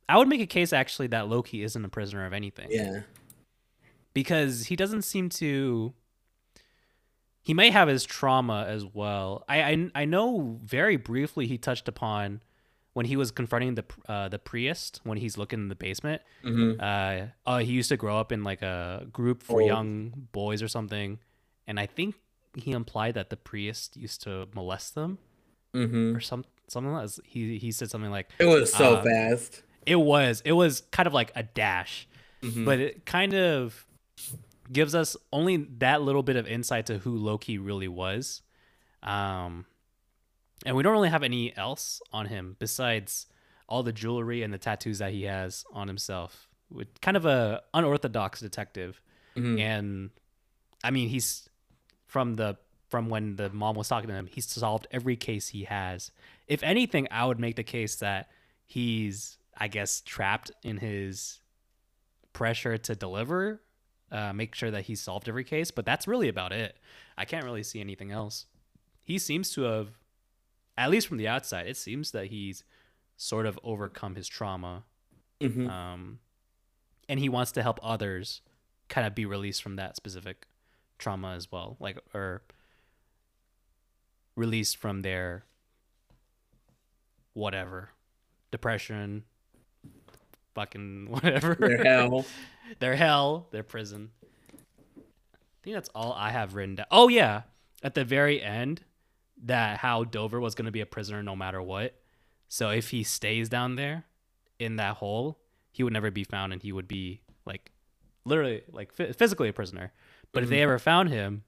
[0.09, 2.69] I would make a case actually that Loki isn't a prisoner of anything.
[2.71, 3.01] Yeah.
[4.15, 5.93] because he doesn't seem to
[7.45, 11.89] he may have his trauma as well i i, I know very briefly he touched
[11.89, 12.41] upon
[12.93, 16.73] when he was confronting the uh, the priest when he's looking in the basement hmm
[16.79, 19.67] uh oh he used to grow up in like a group for Oh.
[19.67, 21.19] young boys or something
[21.67, 22.15] and i think
[22.55, 25.19] he implied that the priest used to molest them
[25.73, 29.63] hmm or some something else he he said something like It was so Uh, fast.
[29.87, 32.07] it was it was kind of like a dash
[32.43, 32.65] Mhm.
[32.65, 33.87] but it kind of
[34.73, 38.43] gives us only that little bit of insight to who Loki really was.
[39.03, 39.67] Um,
[40.65, 43.27] and we don't really have any else on him besides
[43.69, 46.49] all the jewelry and the tattoos that he has on himself.
[46.71, 49.03] With kind of a unorthodox detective,
[49.37, 49.61] Mhm.
[49.61, 50.11] and
[50.83, 51.49] I mean he's
[52.07, 52.57] from the
[52.93, 56.11] from when the mom was talking to him, he's solved every case he has.
[56.47, 58.29] If anything, I would make the case that
[58.67, 61.41] he's, I guess, trapped in his
[62.35, 63.63] pressure to deliver,
[64.11, 65.71] uh, make sure that he solved every case.
[65.71, 66.77] But that's really about it.
[67.17, 68.45] I can't really see anything else.
[69.03, 69.89] He seems to have,
[70.77, 72.63] at least from the outside, it seems that he's
[73.17, 74.85] sort of overcome his trauma,
[75.41, 75.67] Mhm.
[75.71, 76.19] um,
[77.09, 78.43] and he wants to help others
[78.89, 80.47] kind of be released from that specific
[80.99, 82.43] trauma as well, like or
[84.37, 85.45] released from their
[87.35, 87.91] whatever
[88.51, 89.25] depression
[90.55, 92.27] fucking whatever Their hell.
[92.79, 94.11] their hell, their prison.
[94.97, 96.87] I think that's all I have written down.
[96.91, 97.43] Oh yeah,
[97.83, 98.83] at the very end,
[99.45, 101.95] that how Dover was going to be a prisoner no matter what.
[102.49, 104.05] So if he stays down there
[104.59, 105.39] in that hole,
[105.71, 107.71] he would never be found, and he would be like
[108.25, 109.93] literally like phy- physically a prisoner.
[110.33, 110.65] But if they mm-hmm.
[110.65, 111.45] ever found him,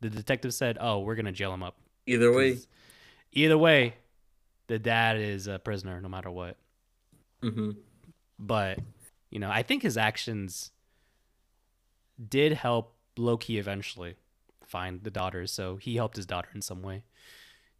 [0.00, 1.76] the detective said, "Oh, we're gonna jail him up."
[2.06, 2.58] Either way,
[3.32, 3.94] Either way,
[4.66, 6.56] the dad is a prisoner no matter what.
[7.42, 7.70] Mm-hmm.
[8.38, 8.80] But
[9.30, 10.72] you know, I think his actions
[12.28, 14.16] did help Loki eventually
[14.64, 15.46] find the daughter.
[15.46, 17.04] So he helped his daughter in some way,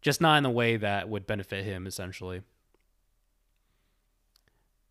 [0.01, 1.85] just not in a way that would benefit him.
[1.85, 2.41] Essentially,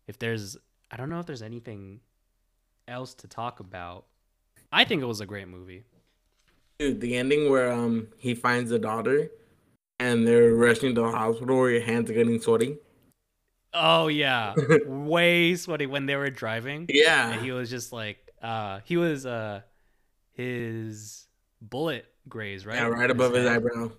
[0.07, 0.57] if there's,
[0.91, 2.01] I don't know if there's anything
[2.87, 4.05] else to talk about.
[4.71, 5.83] I think it was a great movie.
[6.81, 9.29] Dude, the ending where um he finds the daughter
[9.99, 12.77] and they're rushing to the hospital where your hands are getting sweaty.
[13.71, 14.55] Oh yeah,
[14.87, 16.87] way sweaty when they were driving.
[16.89, 17.33] Yeah.
[17.33, 19.61] and he was just like, uh, he was uh,
[20.31, 21.27] his
[21.61, 22.77] bullet graze right.
[22.77, 23.57] Yeah, right above his head.
[23.57, 23.91] eyebrow.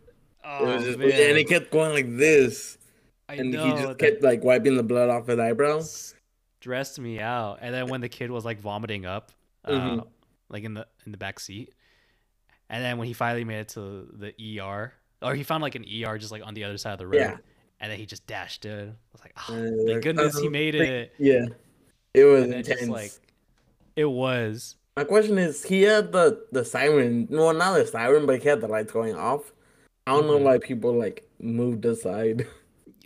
[0.44, 2.78] Oh it was just, man, and he kept going like this.
[3.28, 5.84] I And know he just kept like wiping the blood off his eyebrow.
[6.60, 7.58] Dressed me out.
[7.62, 9.30] And then when the kid was like vomiting up,
[9.64, 10.06] uh, Mhm.
[10.48, 11.72] like in the in the back seat,
[12.70, 14.92] and then when he finally made it to the ER,
[15.22, 17.16] or he found like an ER just like on the other side of the road,
[17.16, 17.36] Yeah.
[17.80, 18.88] and then he just dashed it.
[18.88, 21.12] I was like, oh, And, thank goodness he uh, made it.
[21.18, 21.46] Yeah.
[22.14, 22.68] It was intense.
[22.68, 23.12] just like,
[23.96, 24.76] it was.
[24.96, 27.26] My question is, he had the the siren.
[27.30, 29.52] Well, not the siren, but he had the lights going off.
[30.06, 30.42] I don't know Mhm.
[30.42, 32.46] why people like moved aside.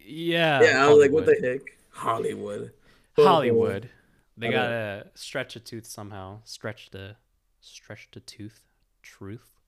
[0.08, 0.62] Yeah.
[0.62, 1.60] yeah, I was like, what the heck?
[1.90, 2.72] Hollywood.
[3.16, 3.88] Hollywood.
[4.36, 6.40] They gotta stretch a tooth somehow.
[6.44, 7.16] Stretch the
[7.60, 8.60] stretch the tooth.
[9.06, 9.60] Truth.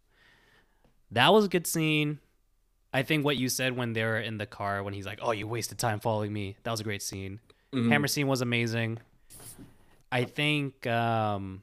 [1.13, 2.19] That was a good scene.
[2.93, 5.31] I think what you said when they were in the car when he's like, "Oh,
[5.31, 7.41] you wasted time following me." That was a great scene.
[7.73, 7.89] Mhm.
[7.91, 8.99] Hammer scene was amazing.
[10.11, 11.63] I think um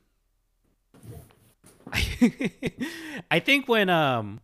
[3.32, 4.40] I think when um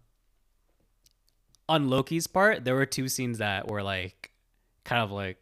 [1.70, 4.32] on Loki's part, there were two scenes that were like
[4.84, 5.38] kind of like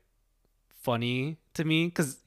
[0.81, 2.17] funny to me cuz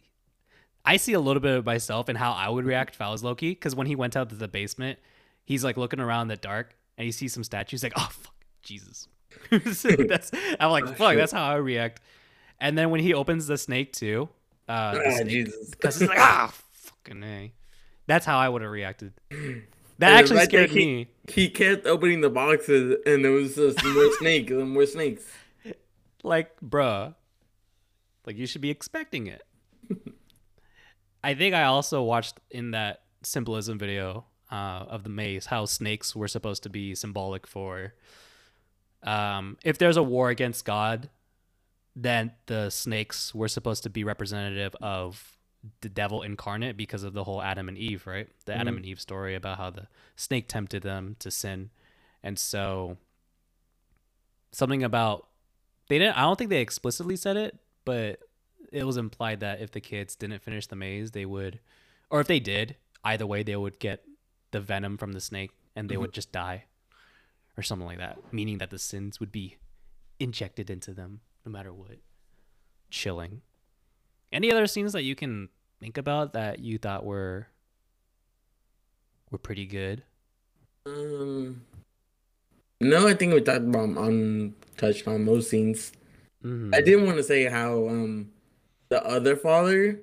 [0.85, 3.23] I see a little bit of myself and how I would react if I was
[3.23, 4.99] Loki cuz when he went out to the basement,
[5.45, 8.35] he's like looking around in the dark and he sees some statues like, "Oh fuck,
[8.63, 9.09] Jesus."
[9.73, 10.31] So that's
[10.61, 11.19] I'm like, Oh, "Fuck, shit.
[11.19, 12.01] that's how I react."
[12.61, 14.29] And then when he opens the snake too,
[14.69, 15.71] uh, Ah, snake, Jesus.
[15.71, 17.53] because it's like, ah, fucking a.
[18.07, 19.13] That's how I would have reacted.
[19.31, 21.09] That And actually scared he- me.
[21.29, 25.25] He kept opening the boxes, and there was just more snakes and more snakes.
[26.25, 27.15] Like, bruh,
[28.27, 29.43] like you should be expecting it.
[31.25, 36.15] I think I also watched in that symbolism video uh, of the maze how snakes
[36.15, 37.95] were supposed to be symbolic for.
[39.03, 41.09] Um, if there's a war against God,
[41.97, 45.37] then the snakes were supposed to be representative of
[45.81, 48.29] the devil incarnate because of the whole Adam and Eve, right?
[48.47, 48.79] The Adam Mhm.
[48.79, 49.87] and Eve story about how the
[50.17, 51.71] snake tempted them to sin.
[52.23, 52.99] And so
[54.53, 55.29] something about
[55.89, 58.21] they didn't I don't think they explicitly said it, but
[58.71, 61.61] it was implied that if the kids didn't finish the maze, they would
[62.11, 64.05] or if they did, either way they would get
[64.53, 66.01] the venom from the snake and they Mhm.
[66.01, 66.65] would just die
[67.57, 69.59] or something like that, meaning that the sins would be
[70.19, 71.99] injected into them no matter what.
[72.91, 73.43] Chilling.
[74.31, 75.49] Any other scenes that you can
[75.81, 77.49] think about that you thought were
[79.31, 80.05] were pretty good?
[80.87, 81.65] Um,
[82.81, 85.93] no, I think we talked about on touched on most scenes.
[86.43, 86.75] Mhm.
[86.75, 88.33] I didn't want to say how um
[88.89, 90.01] the other father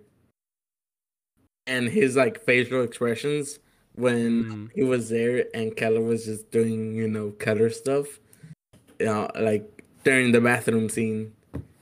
[1.67, 3.59] and his like facial expressions
[3.99, 4.69] when Mm.
[4.75, 8.19] he was there and Keller was just doing you know Keller stuff,
[8.99, 11.33] you know, like during the bathroom scene,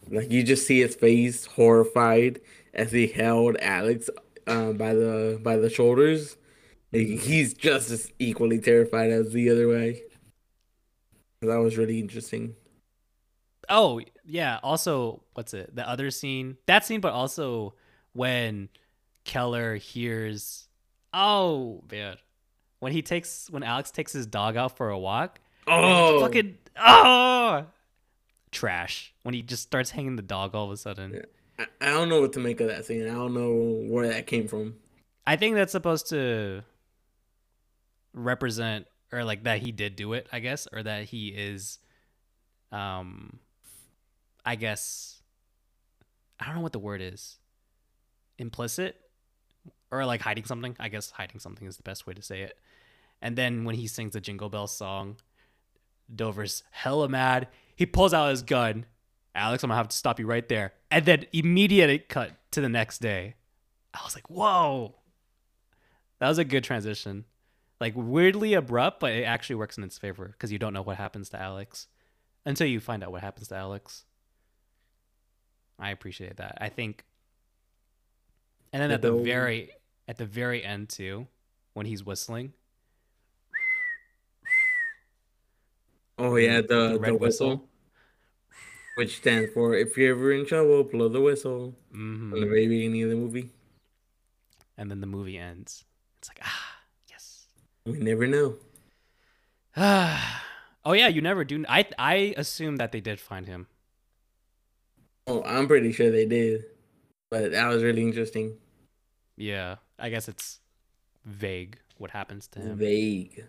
[0.09, 2.41] like you just see his face horrified
[2.74, 4.09] as he held Alex
[4.47, 6.38] uh, by the by the shoulders.
[6.91, 10.01] He's just as equally terrified as the other way.
[11.41, 12.55] That was really interesting.
[13.70, 14.59] Oh, yeah.
[14.63, 15.76] Also, what's it?
[15.76, 17.74] The other scene, that scene, but also
[18.13, 18.70] when
[19.26, 20.66] Keller hears,
[21.18, 22.18] oh, man,
[22.80, 27.65] when he takes, when Alex takes his dog out for a walk, Oh, fucking, oh,
[28.51, 29.13] trash.
[29.24, 31.13] When he just starts hanging the dog all of a sudden.
[31.15, 31.65] Yeah.
[31.82, 33.07] I, I don't know what to make of that scene.
[33.09, 34.76] I don't know where that came from.
[35.26, 36.63] I think that's supposed to
[38.13, 41.80] represent or like that he did do it, I guess, or that he is
[42.72, 43.39] um
[44.45, 45.22] I guess
[46.39, 47.38] I don't know what the word is.
[48.38, 48.95] Implicit
[49.91, 50.76] or like hiding something.
[50.80, 52.57] I guess hiding something is the best way to say it.
[53.22, 55.18] And then when he sings the Jingle Bell song,
[56.13, 57.47] Dover's hella mad.
[57.76, 58.86] He pulls out his gun.
[59.36, 60.74] Alex, I'm gonna have to stop you right there.
[60.89, 63.36] And then immediate cut to the next day.
[63.93, 64.95] I was like, whoa.
[66.20, 67.26] That was a good transition.
[67.80, 70.97] Like weirdly abrupt, but it actually works in its favor because you don't know what
[70.97, 71.88] happens to Alex
[72.45, 74.05] until you find out what happens to Alex.
[75.78, 76.57] I appreciate that.
[76.59, 77.05] I think
[78.74, 79.72] and then at the very
[80.07, 81.28] at the very end too,
[81.74, 82.53] when he's whistling,
[86.18, 87.70] Oh yeah, the, the, red whistle.
[88.95, 92.32] which stands for "If you're ever in trouble, blow the whistle." Mhm.
[92.32, 93.49] From the very beginning of the movie,
[94.78, 95.86] And then the movie ends.
[96.20, 97.47] It's like ah yes.
[97.86, 98.57] we never know.
[99.78, 101.63] oh yeah, you never do.
[101.70, 103.68] I I assume that they did find him.
[105.28, 106.65] Oh, I'm pretty sure they did,
[107.30, 108.58] but that was really interesting.
[109.36, 110.60] Yeah, I guess it's
[111.26, 112.78] vague what happens to him.
[112.78, 113.46] Vague.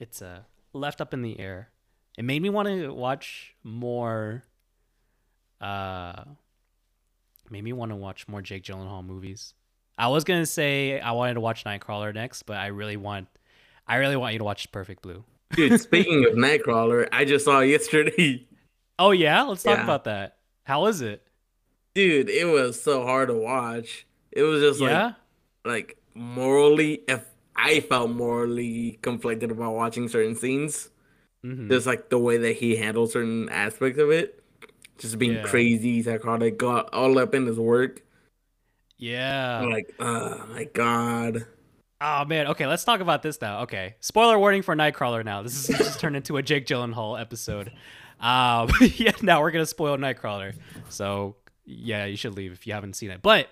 [0.00, 0.40] It's uh
[0.72, 1.70] left up in the air.
[2.16, 4.44] It made me want to watch more.
[5.60, 6.24] Uh,
[7.50, 9.54] made me want to watch more Jake Gyllenhaal movies.
[9.96, 13.26] I was gonna say I wanted to watch Nightcrawler next, but I really want,
[13.86, 15.24] I really want you to watch Perfect Blue.
[15.56, 18.46] Dude, speaking of Nightcrawler, I just saw it yesterday.
[19.00, 19.84] Oh yeah, let's talk Yeah.
[19.84, 20.36] about that.
[20.64, 21.22] How is it?
[21.98, 24.06] Dude, it was so hard to watch.
[24.30, 25.12] It was just like yeah.
[25.64, 27.24] like morally if
[27.56, 30.90] I felt morally conflicted about watching certain scenes.
[31.42, 34.40] hmm Just like the way that he handled certain aspects of it.
[34.98, 35.42] Just being Yeah.
[35.42, 38.02] crazy, psychotic, got all up in his work.
[38.96, 39.58] Yeah.
[39.58, 41.46] I'm like, oh my god.
[42.00, 42.46] Oh man.
[42.46, 43.62] Okay, let's talk about this now.
[43.62, 45.24] Okay, spoiler warning for Nightcrawler.
[45.24, 47.72] Now this is just turned into a Jake Gyllenhaal episode.
[48.20, 49.10] Um, yeah.
[49.20, 50.54] Now we're gonna spoil Nightcrawler.
[50.90, 51.34] So
[51.68, 53.22] yeah, you should leave if you haven't seen it.
[53.22, 53.48] But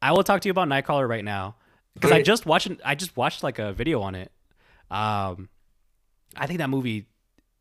[0.00, 1.56] I will talk to you about Nightcrawler right now
[1.94, 2.70] because I just watched.
[2.84, 4.32] I just watched like a video on it.
[4.90, 5.48] Um,
[6.36, 7.06] I think that movie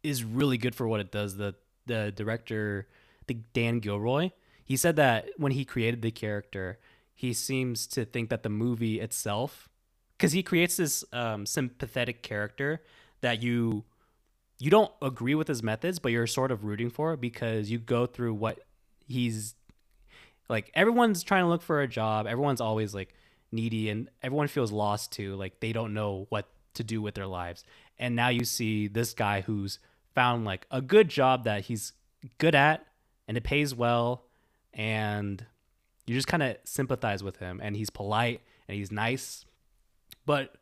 [0.04, 1.36] is really good for what it does.
[1.36, 2.88] The the director,
[3.28, 4.32] the Dan Gilroy,
[4.64, 6.80] he said that when he created the character,
[7.14, 9.70] he seems to think that the movie itself,
[10.18, 12.82] because he creates this um, sympathetic character
[13.20, 13.84] that you
[14.58, 18.06] you don't agree with his methods, but you're sort of rooting for because you go
[18.06, 18.60] through what
[19.08, 19.56] he's
[20.50, 20.72] like.
[20.74, 22.28] Everyone's trying to look for a job.
[22.28, 23.14] Everyone's always like
[23.52, 25.36] needy, and everyone feels lost too.
[25.36, 27.64] Like they don't know what to do with their lives.
[28.00, 29.80] And now you see this guy who's
[30.16, 31.94] found like a good job that he's
[32.38, 32.86] good at,
[33.28, 34.26] and it pays well,
[34.74, 35.46] and
[36.08, 37.60] you just kind of sympathize with him.
[37.64, 39.46] And he's polite and he's nice,
[40.26, 40.56] but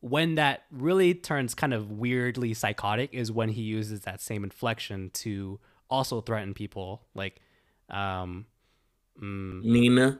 [0.00, 5.10] when that really turns kind of weirdly psychotic is when he uses that same inflection
[5.10, 5.58] to
[5.90, 7.40] also threaten people like
[7.90, 8.46] um
[9.20, 10.18] mm, Nina.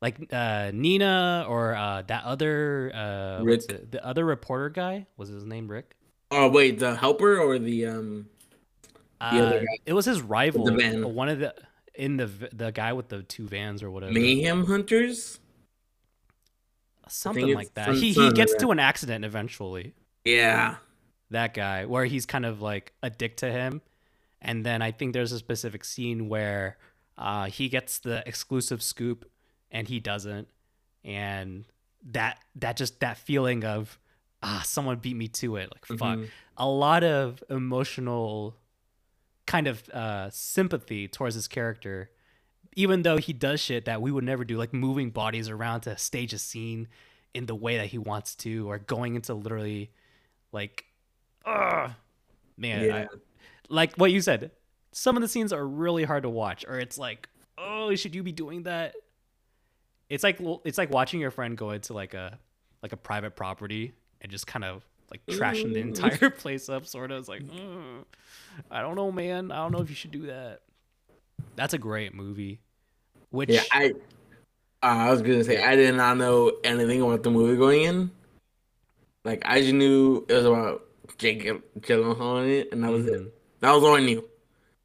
[0.00, 3.62] like uh Nina or uh that other uh Rick.
[3.70, 3.92] it?
[3.92, 5.96] the other reporter guy was his name Rick
[6.30, 8.26] Oh wait, the helper or the um
[9.20, 9.78] uh, other guy.
[9.86, 11.14] it was his rival van.
[11.14, 11.54] one of the
[11.94, 15.38] in the the guy with the two vans or whatever mayhem hunters?
[17.08, 19.92] something like that he he gets to an accident eventually
[20.24, 20.76] Yeah.
[21.30, 23.82] that guy where he's kind of like a dick to him
[24.40, 26.78] and then i think there's a specific scene where
[27.18, 29.30] uh, he gets the exclusive scoop
[29.70, 30.48] and he doesn't
[31.04, 31.64] and
[32.10, 33.98] that that just that feeling of
[34.42, 36.28] ah someone beat me to it like fuck Mhm.
[36.56, 38.56] a lot of emotional
[39.46, 42.10] kind of uh, sympathy towards his character
[42.74, 45.96] even though he does shit that we would never do like moving bodies around to
[45.98, 46.88] stage a scene
[47.34, 49.90] in the way that he wants to or going into literally
[50.52, 50.84] like
[51.44, 51.88] uh
[52.56, 52.96] man Yeah.
[52.96, 53.06] I,
[53.68, 54.50] like what you said
[54.92, 57.28] some of the scenes are really hard to watch or it's like
[57.58, 58.94] oh should you be doing that
[60.08, 62.38] it's like it's like watching your friend go into like a
[62.82, 67.10] like a private property and just kind of like trashing the entire place up sort
[67.10, 68.04] of it's like "Mm,
[68.70, 70.60] i don't know man i don't know if you should do that
[71.56, 72.60] that's a great movie
[73.30, 73.92] which Yeah, I
[74.82, 78.10] uh, I was gonna say I did not know anything about the movie going in.
[79.24, 80.82] Like I just knew it was about
[81.18, 81.44] Jake
[81.80, 83.26] Gyllenhaal in it, and that was Mhm.
[83.26, 83.34] it.
[83.60, 84.28] That was all I knew.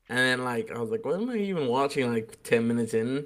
[0.10, 2.12] And then like I was like, what am I even watching?
[2.12, 3.26] Like ten minutes in,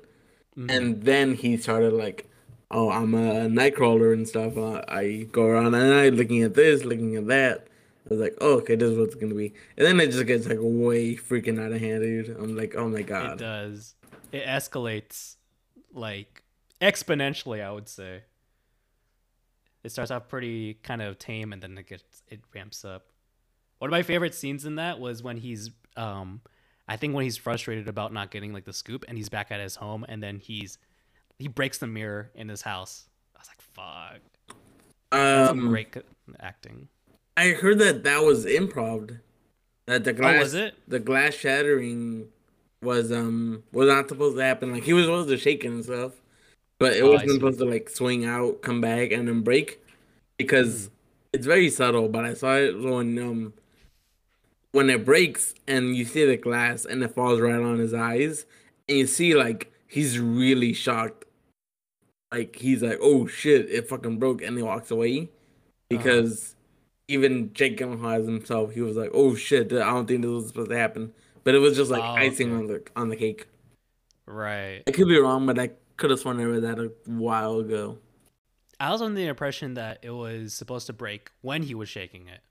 [0.57, 0.69] Mhm.
[0.71, 2.29] and then he started like,
[2.71, 4.57] oh, I'm a Nightcrawler and stuff.
[4.57, 7.67] Uh, I go around and I looking at this, looking at that.
[8.05, 9.53] I was like, oh, okay, this is what's gonna be.
[9.77, 12.29] And then it just gets like way freaking out of hand, dude.
[12.37, 13.33] I'm like, oh my god.
[13.33, 13.95] it does
[14.31, 15.35] it escalates
[15.93, 16.41] like
[16.79, 18.21] exponentially i would say
[19.83, 23.07] it starts off pretty kind of tame and then it gets it ramps up
[23.79, 26.39] one of my favorite scenes in that was when he's um
[26.91, 29.59] i think when he's frustrated about not getting like the scoop and he's back at
[29.59, 30.77] his home and then he's
[31.39, 34.21] he breaks the mirror in his house i was like fuck
[35.09, 35.95] that's Um, great
[36.39, 36.87] acting
[37.37, 39.19] I heard that that was improv.
[39.87, 42.27] That the glass, oh was it the glass shattering,
[42.81, 44.73] was um was not supposed to happen.
[44.73, 46.13] Like he was supposed to shake and stuff,
[46.79, 49.81] but it Oh, wasn't supposed to like swing out, come back, and then break,
[50.37, 50.93] because Hmm.
[51.33, 52.09] it's very subtle.
[52.09, 53.53] But I saw it when um
[54.71, 58.45] when it breaks and you see the glass and it falls right on his eyes,
[58.87, 61.25] and you see like he's really shocked.
[62.31, 65.27] Like he's like, "Oh shit, it fucking broke," and he walks away uh-huh.
[65.89, 66.55] because
[67.07, 70.47] even Jake Gyllenhaal as himself, he was like, "Oh shit, I don't think this was
[70.47, 71.13] supposed to happen."
[71.43, 72.57] but it was just like Oh, icing okay.
[72.57, 73.47] on the on the cake.
[74.25, 74.83] Right.
[74.87, 77.97] I could be wrong, but I could have sworn I read that a while ago.
[78.79, 82.27] I was under the impression that it was supposed to break when he was shaking
[82.27, 82.41] it,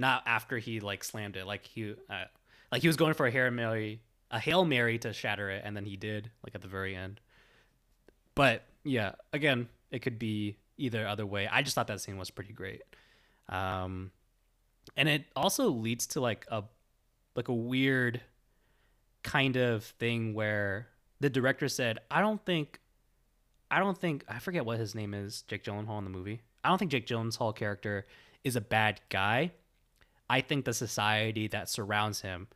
[0.00, 1.46] not after he like slammed it.
[1.46, 2.24] Like he, uh,
[2.72, 5.76] like he was going for a hail mary, a hail mary to shatter it, and
[5.76, 7.20] then he did like at the very end.
[8.34, 11.46] But yeah, again, it could be either other way.
[11.46, 12.82] I just thought that scene was pretty great,
[13.48, 14.10] um,
[14.96, 16.64] and it also leads to like a
[17.36, 18.22] like a weird
[19.22, 20.88] kind of thing where
[21.20, 22.80] the director said, "I don't think
[23.70, 26.40] I don't think I forget what his name is, Jake Gyllenhaal in the movie.
[26.64, 28.06] I don't think Jake Gyllenhaal character
[28.44, 29.52] is a bad guy.
[30.30, 32.46] I think the society that surrounds him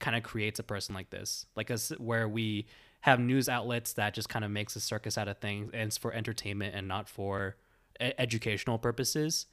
[0.00, 2.66] kind of creates a person like this, like us where we
[3.00, 5.96] have news outlets that just kind of makes a circus out of things and it's
[5.96, 7.56] for entertainment and not for
[7.98, 9.46] educational purposes.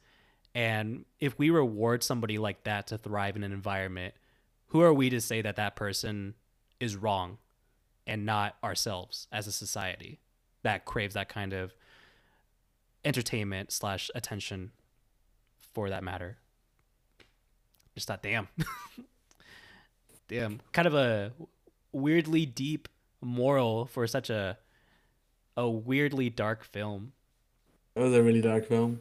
[0.54, 4.12] And if we reward somebody like that to thrive in an environment,
[4.66, 6.34] who are we to say that that person
[6.78, 7.38] is wrong
[8.06, 10.20] and not ourselves as a society
[10.64, 11.74] that craves that kind of
[13.06, 14.72] entertainment slash attention
[15.72, 16.36] for that matter?
[17.98, 18.46] Just thought, damn,
[20.28, 21.32] damn, kind of a
[21.92, 22.88] weirdly deep
[23.20, 24.56] moral for such a
[25.56, 27.12] a weirdly dark film.
[27.96, 29.00] It was a really dark film.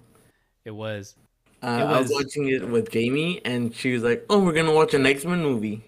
[0.65, 1.15] It was.
[1.61, 4.53] Uh, It I was was- watching it with Jamie, and she was like, "Oh, we're
[4.53, 5.83] gonna watch an X Men movie,"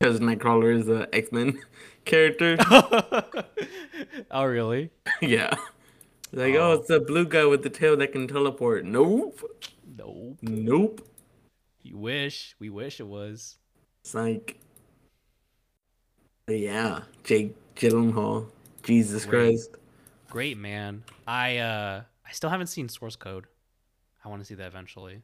[0.00, 1.60] because Nightcrawler is an X Men
[2.04, 2.56] character.
[4.32, 4.90] oh really?
[5.20, 5.54] yeah,
[6.32, 6.72] like, oh, Oh.
[6.74, 8.84] it's the blue guy with the tail that can teleport.
[8.84, 9.40] Nope,
[9.96, 10.38] Nope.
[10.42, 11.07] nope.
[11.88, 12.54] You wish.
[12.58, 13.56] We wish it was.
[14.02, 14.60] It's like,
[16.46, 18.46] yeah, Jake Gyllenhaal.
[18.82, 19.56] Jesus Great.
[19.56, 19.70] Christ.
[20.28, 21.02] Great man.
[21.26, 23.46] I uh I still haven't seen Source Code.
[24.22, 25.22] I want to see that eventually.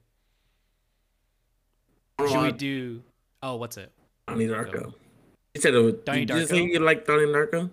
[2.27, 3.03] Should we do?
[3.43, 3.93] Oh, what's it?
[4.27, 4.95] Donnie Darko.
[5.55, 5.95] You said it was.
[6.07, 6.73] Donnie did you say Darko?
[6.73, 7.71] you like Donnie Darko?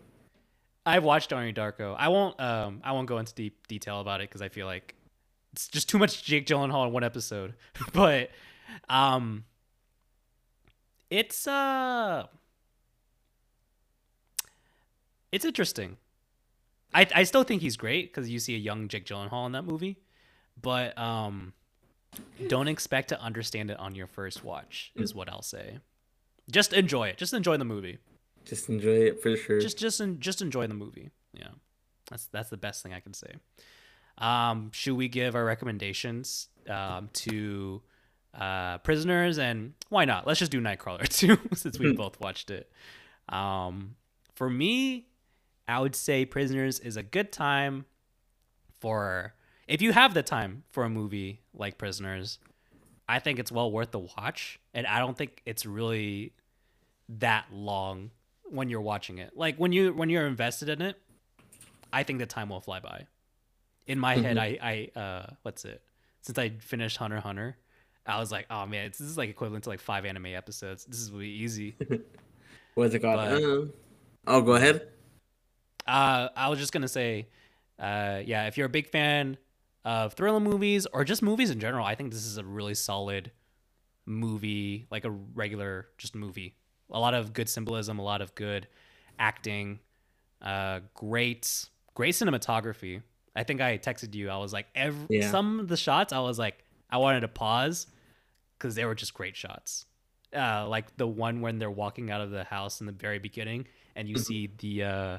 [0.86, 1.96] I've watched Donnie Darko.
[1.98, 4.96] I won't um I won't go into deep detail about it because I feel like
[5.54, 7.54] it's just too much Jake Gyllenhaal in one episode.
[7.94, 8.32] but
[8.90, 9.46] um
[11.10, 12.28] it's uh
[15.32, 15.98] it's interesting.
[16.94, 19.64] I I still think he's great because you see a young Jake Gyllenhaal in that
[19.64, 19.98] movie,
[20.62, 21.54] but um
[22.48, 25.80] don't expect to understand it on your first watch is what I'll say.
[26.50, 27.18] Just enjoy it.
[27.18, 28.00] Just enjoy the movie
[28.44, 29.60] Just enjoy it for sure.
[29.62, 31.12] just just just enjoy the movie.
[31.34, 31.48] Yeah,
[32.10, 33.36] that's that's the best thing I can say.
[34.18, 37.82] Um, should we give our recommendations um, to
[38.34, 40.26] uh, prisoners and why not?
[40.26, 42.72] Let's just do Nightcrawler too, since we both watched it.
[43.30, 43.96] Um,
[44.36, 45.08] for me,
[45.68, 47.86] I would say Prisoners is a good time
[48.80, 49.34] for
[49.68, 52.40] if you have the time for a movie like Prisoners.
[53.08, 56.34] I think it's well worth the watch, and I don't think it's really
[57.20, 58.12] that long
[58.50, 59.36] when you're watching it.
[59.36, 60.98] Like when you when you're invested in it,
[61.92, 63.08] I think the time will fly by.
[63.88, 65.82] In my head, I I uh what's it?
[66.22, 67.58] Since I finished Hunter Hunter,
[68.06, 70.86] I was like, oh man, this is like equivalent to like five anime episodes.
[70.86, 71.76] This is really easy.
[72.76, 73.18] What's it called?
[73.18, 73.66] but- Uh,
[74.28, 74.88] oh, go ahead.
[75.88, 77.28] Uh, I was just gonna say,
[77.80, 79.38] uh, yeah, if you're a big fan
[79.84, 83.32] of thriller movies or just movies in general, I think this is a really solid
[84.06, 86.56] movie, like a regular just movie.
[86.92, 88.68] A lot of good symbolism, a lot of good
[89.18, 89.80] acting,
[90.42, 93.02] uh, great, great cinematography.
[93.36, 94.30] I think I texted you.
[94.30, 95.32] I was like, every Yeah.
[95.32, 97.88] some of the shots, I was like, I wanted to pause
[98.58, 99.86] because they were just great shots.
[100.36, 103.68] Uh, like the one when they're walking out of the house in the very beginning,
[103.96, 105.18] and you see the uh,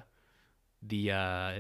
[0.83, 1.53] the uh,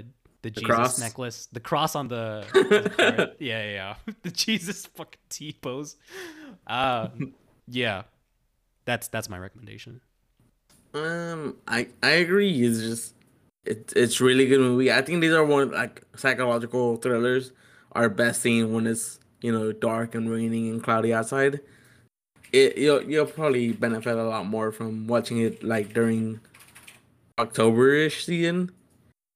[0.42, 0.98] the, Jesus cross?
[0.98, 5.96] necklace, the cross on the, the yeah, yeah, yeah, the Jesus fucking T pose.
[6.66, 7.08] Uh,
[7.68, 8.02] yeah,
[8.84, 10.00] that's that's my recommendation.
[10.94, 12.62] Um, I I agree.
[12.62, 13.14] It's just
[13.64, 14.92] it's it's really good movie.
[14.92, 17.52] I think these are one like psychological thrillers
[17.92, 21.60] are best seen when it's you know dark and raining and cloudy outside.
[22.52, 26.40] It you'll you'll probably benefit a lot more from watching it like during
[27.38, 28.70] October-ish season.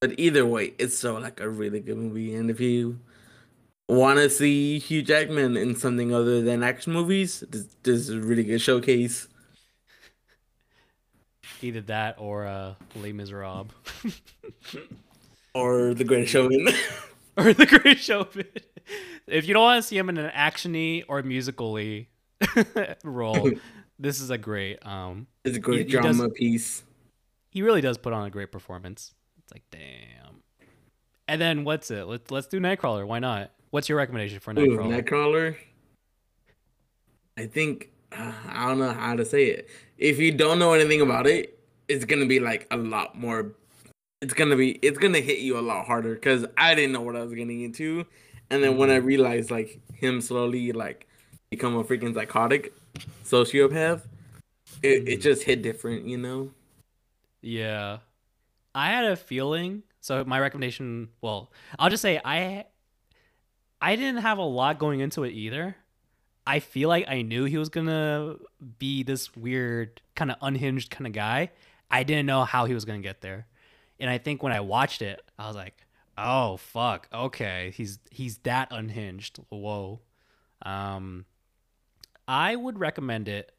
[0.00, 2.34] But either way, it's still like a really good movie.
[2.34, 2.98] And if you
[3.88, 8.20] want to see Hugh Jackman in something other than action movies, this, this is a
[8.20, 9.28] really good showcase.
[11.62, 13.70] Either that or uh, Les Miserables
[15.54, 16.68] Or The Great Showman.
[17.38, 18.46] or The Great Showman.
[19.26, 22.08] If you don't want to see him in an actiony or musically
[23.04, 23.50] role,
[23.98, 24.84] this is a great.
[24.86, 26.84] Um, It's a great He- he does- drama piece.
[27.50, 29.14] he really does put on a great performance.
[29.38, 30.42] It's like damn.
[31.28, 32.04] And then what's it?
[32.06, 33.06] Let's let's do Nightcrawler.
[33.06, 33.50] Why not?
[33.70, 35.02] What's your recommendation for Ooh, Nightcrawler?
[35.02, 35.56] Nightcrawler.
[37.36, 39.68] I think I don't know how to say it.
[39.98, 41.58] If you don't know anything about it,
[41.88, 43.52] it's gonna be like a lot more.
[44.22, 47.16] It's gonna be it's gonna hit you a lot harder because I didn't know what
[47.16, 48.06] I was getting into,
[48.50, 49.00] and then when I Mm-hmm.
[49.00, 51.06] realized like him slowly like
[51.50, 52.74] become a freaking psychotic
[53.24, 54.02] sociopath,
[54.82, 55.08] it, Mm-hmm.
[55.08, 56.52] it just hit different, you know.
[57.42, 57.98] Yeah.
[58.74, 59.84] I had a feeling.
[60.00, 62.66] So my recommendation, well, I'll just say I
[63.80, 65.76] I didn't have a lot going into it either.
[66.46, 68.38] I feel like I knew he was going to
[68.78, 71.50] be this weird kind of unhinged kind of guy.
[71.90, 73.46] I didn't know how he was going to get there.
[74.00, 75.85] And I think when I watched it, I was like,
[76.16, 77.08] "Oh, fuck.
[77.12, 77.72] Okay.
[77.74, 79.40] He's he's that unhinged.
[79.48, 80.00] Whoa."
[80.62, 81.24] Um
[82.28, 83.52] I would recommend it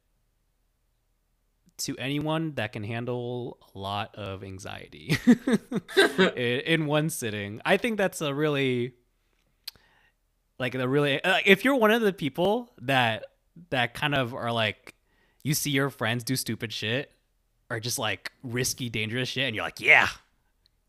[1.77, 5.17] to anyone that can handle a lot of anxiety
[6.35, 7.61] in, in one sitting.
[7.63, 8.93] I think that's a really
[10.59, 13.25] like the really uh, if you're one of the people that
[13.69, 14.95] that kind of are like
[15.43, 17.11] you see your friends do stupid shit
[17.69, 20.07] or just like risky dangerous shit and you're like, "Yeah.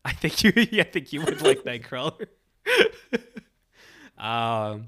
[0.05, 2.27] I think you I think you would like Nightcrawler."
[4.17, 4.87] um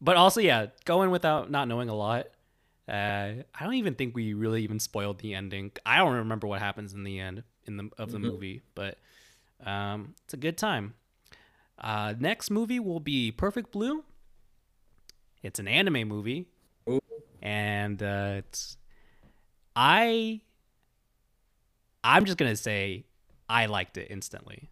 [0.00, 2.26] but also yeah, going without not knowing a lot.
[2.88, 5.72] Uh, I don't even think we really even spoiled the ending.
[5.84, 8.22] I don't remember what happens in the end in the of the Mhm.
[8.22, 8.98] movie, but
[9.64, 10.94] um, it's a good time.
[11.78, 14.04] Uh, next movie will be Perfect Blue.
[15.42, 16.46] It's an anime movie,
[16.88, 17.00] Ooh.
[17.42, 18.76] and uh, it's
[19.76, 20.40] I.
[22.02, 23.04] I'm just gonna say
[23.50, 24.70] I liked it instantly.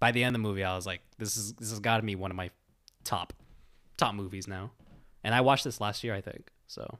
[0.00, 2.02] By the end of the movie, I was like, "This is this has got to
[2.02, 2.50] be one of my
[3.04, 3.32] top
[3.96, 4.72] top movies now."
[5.22, 6.50] And I watched this last year, I think.
[6.66, 6.98] So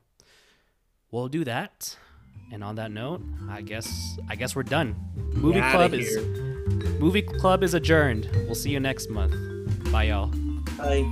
[1.11, 1.97] we'll do that.
[2.53, 4.95] And on that note, I guess I guess we're done.
[5.35, 6.19] Movie Get club is
[7.01, 8.29] movie club is adjourned.
[8.47, 9.35] We'll see you next month.
[9.91, 10.29] Bye, y'all.
[10.77, 11.05] Bye.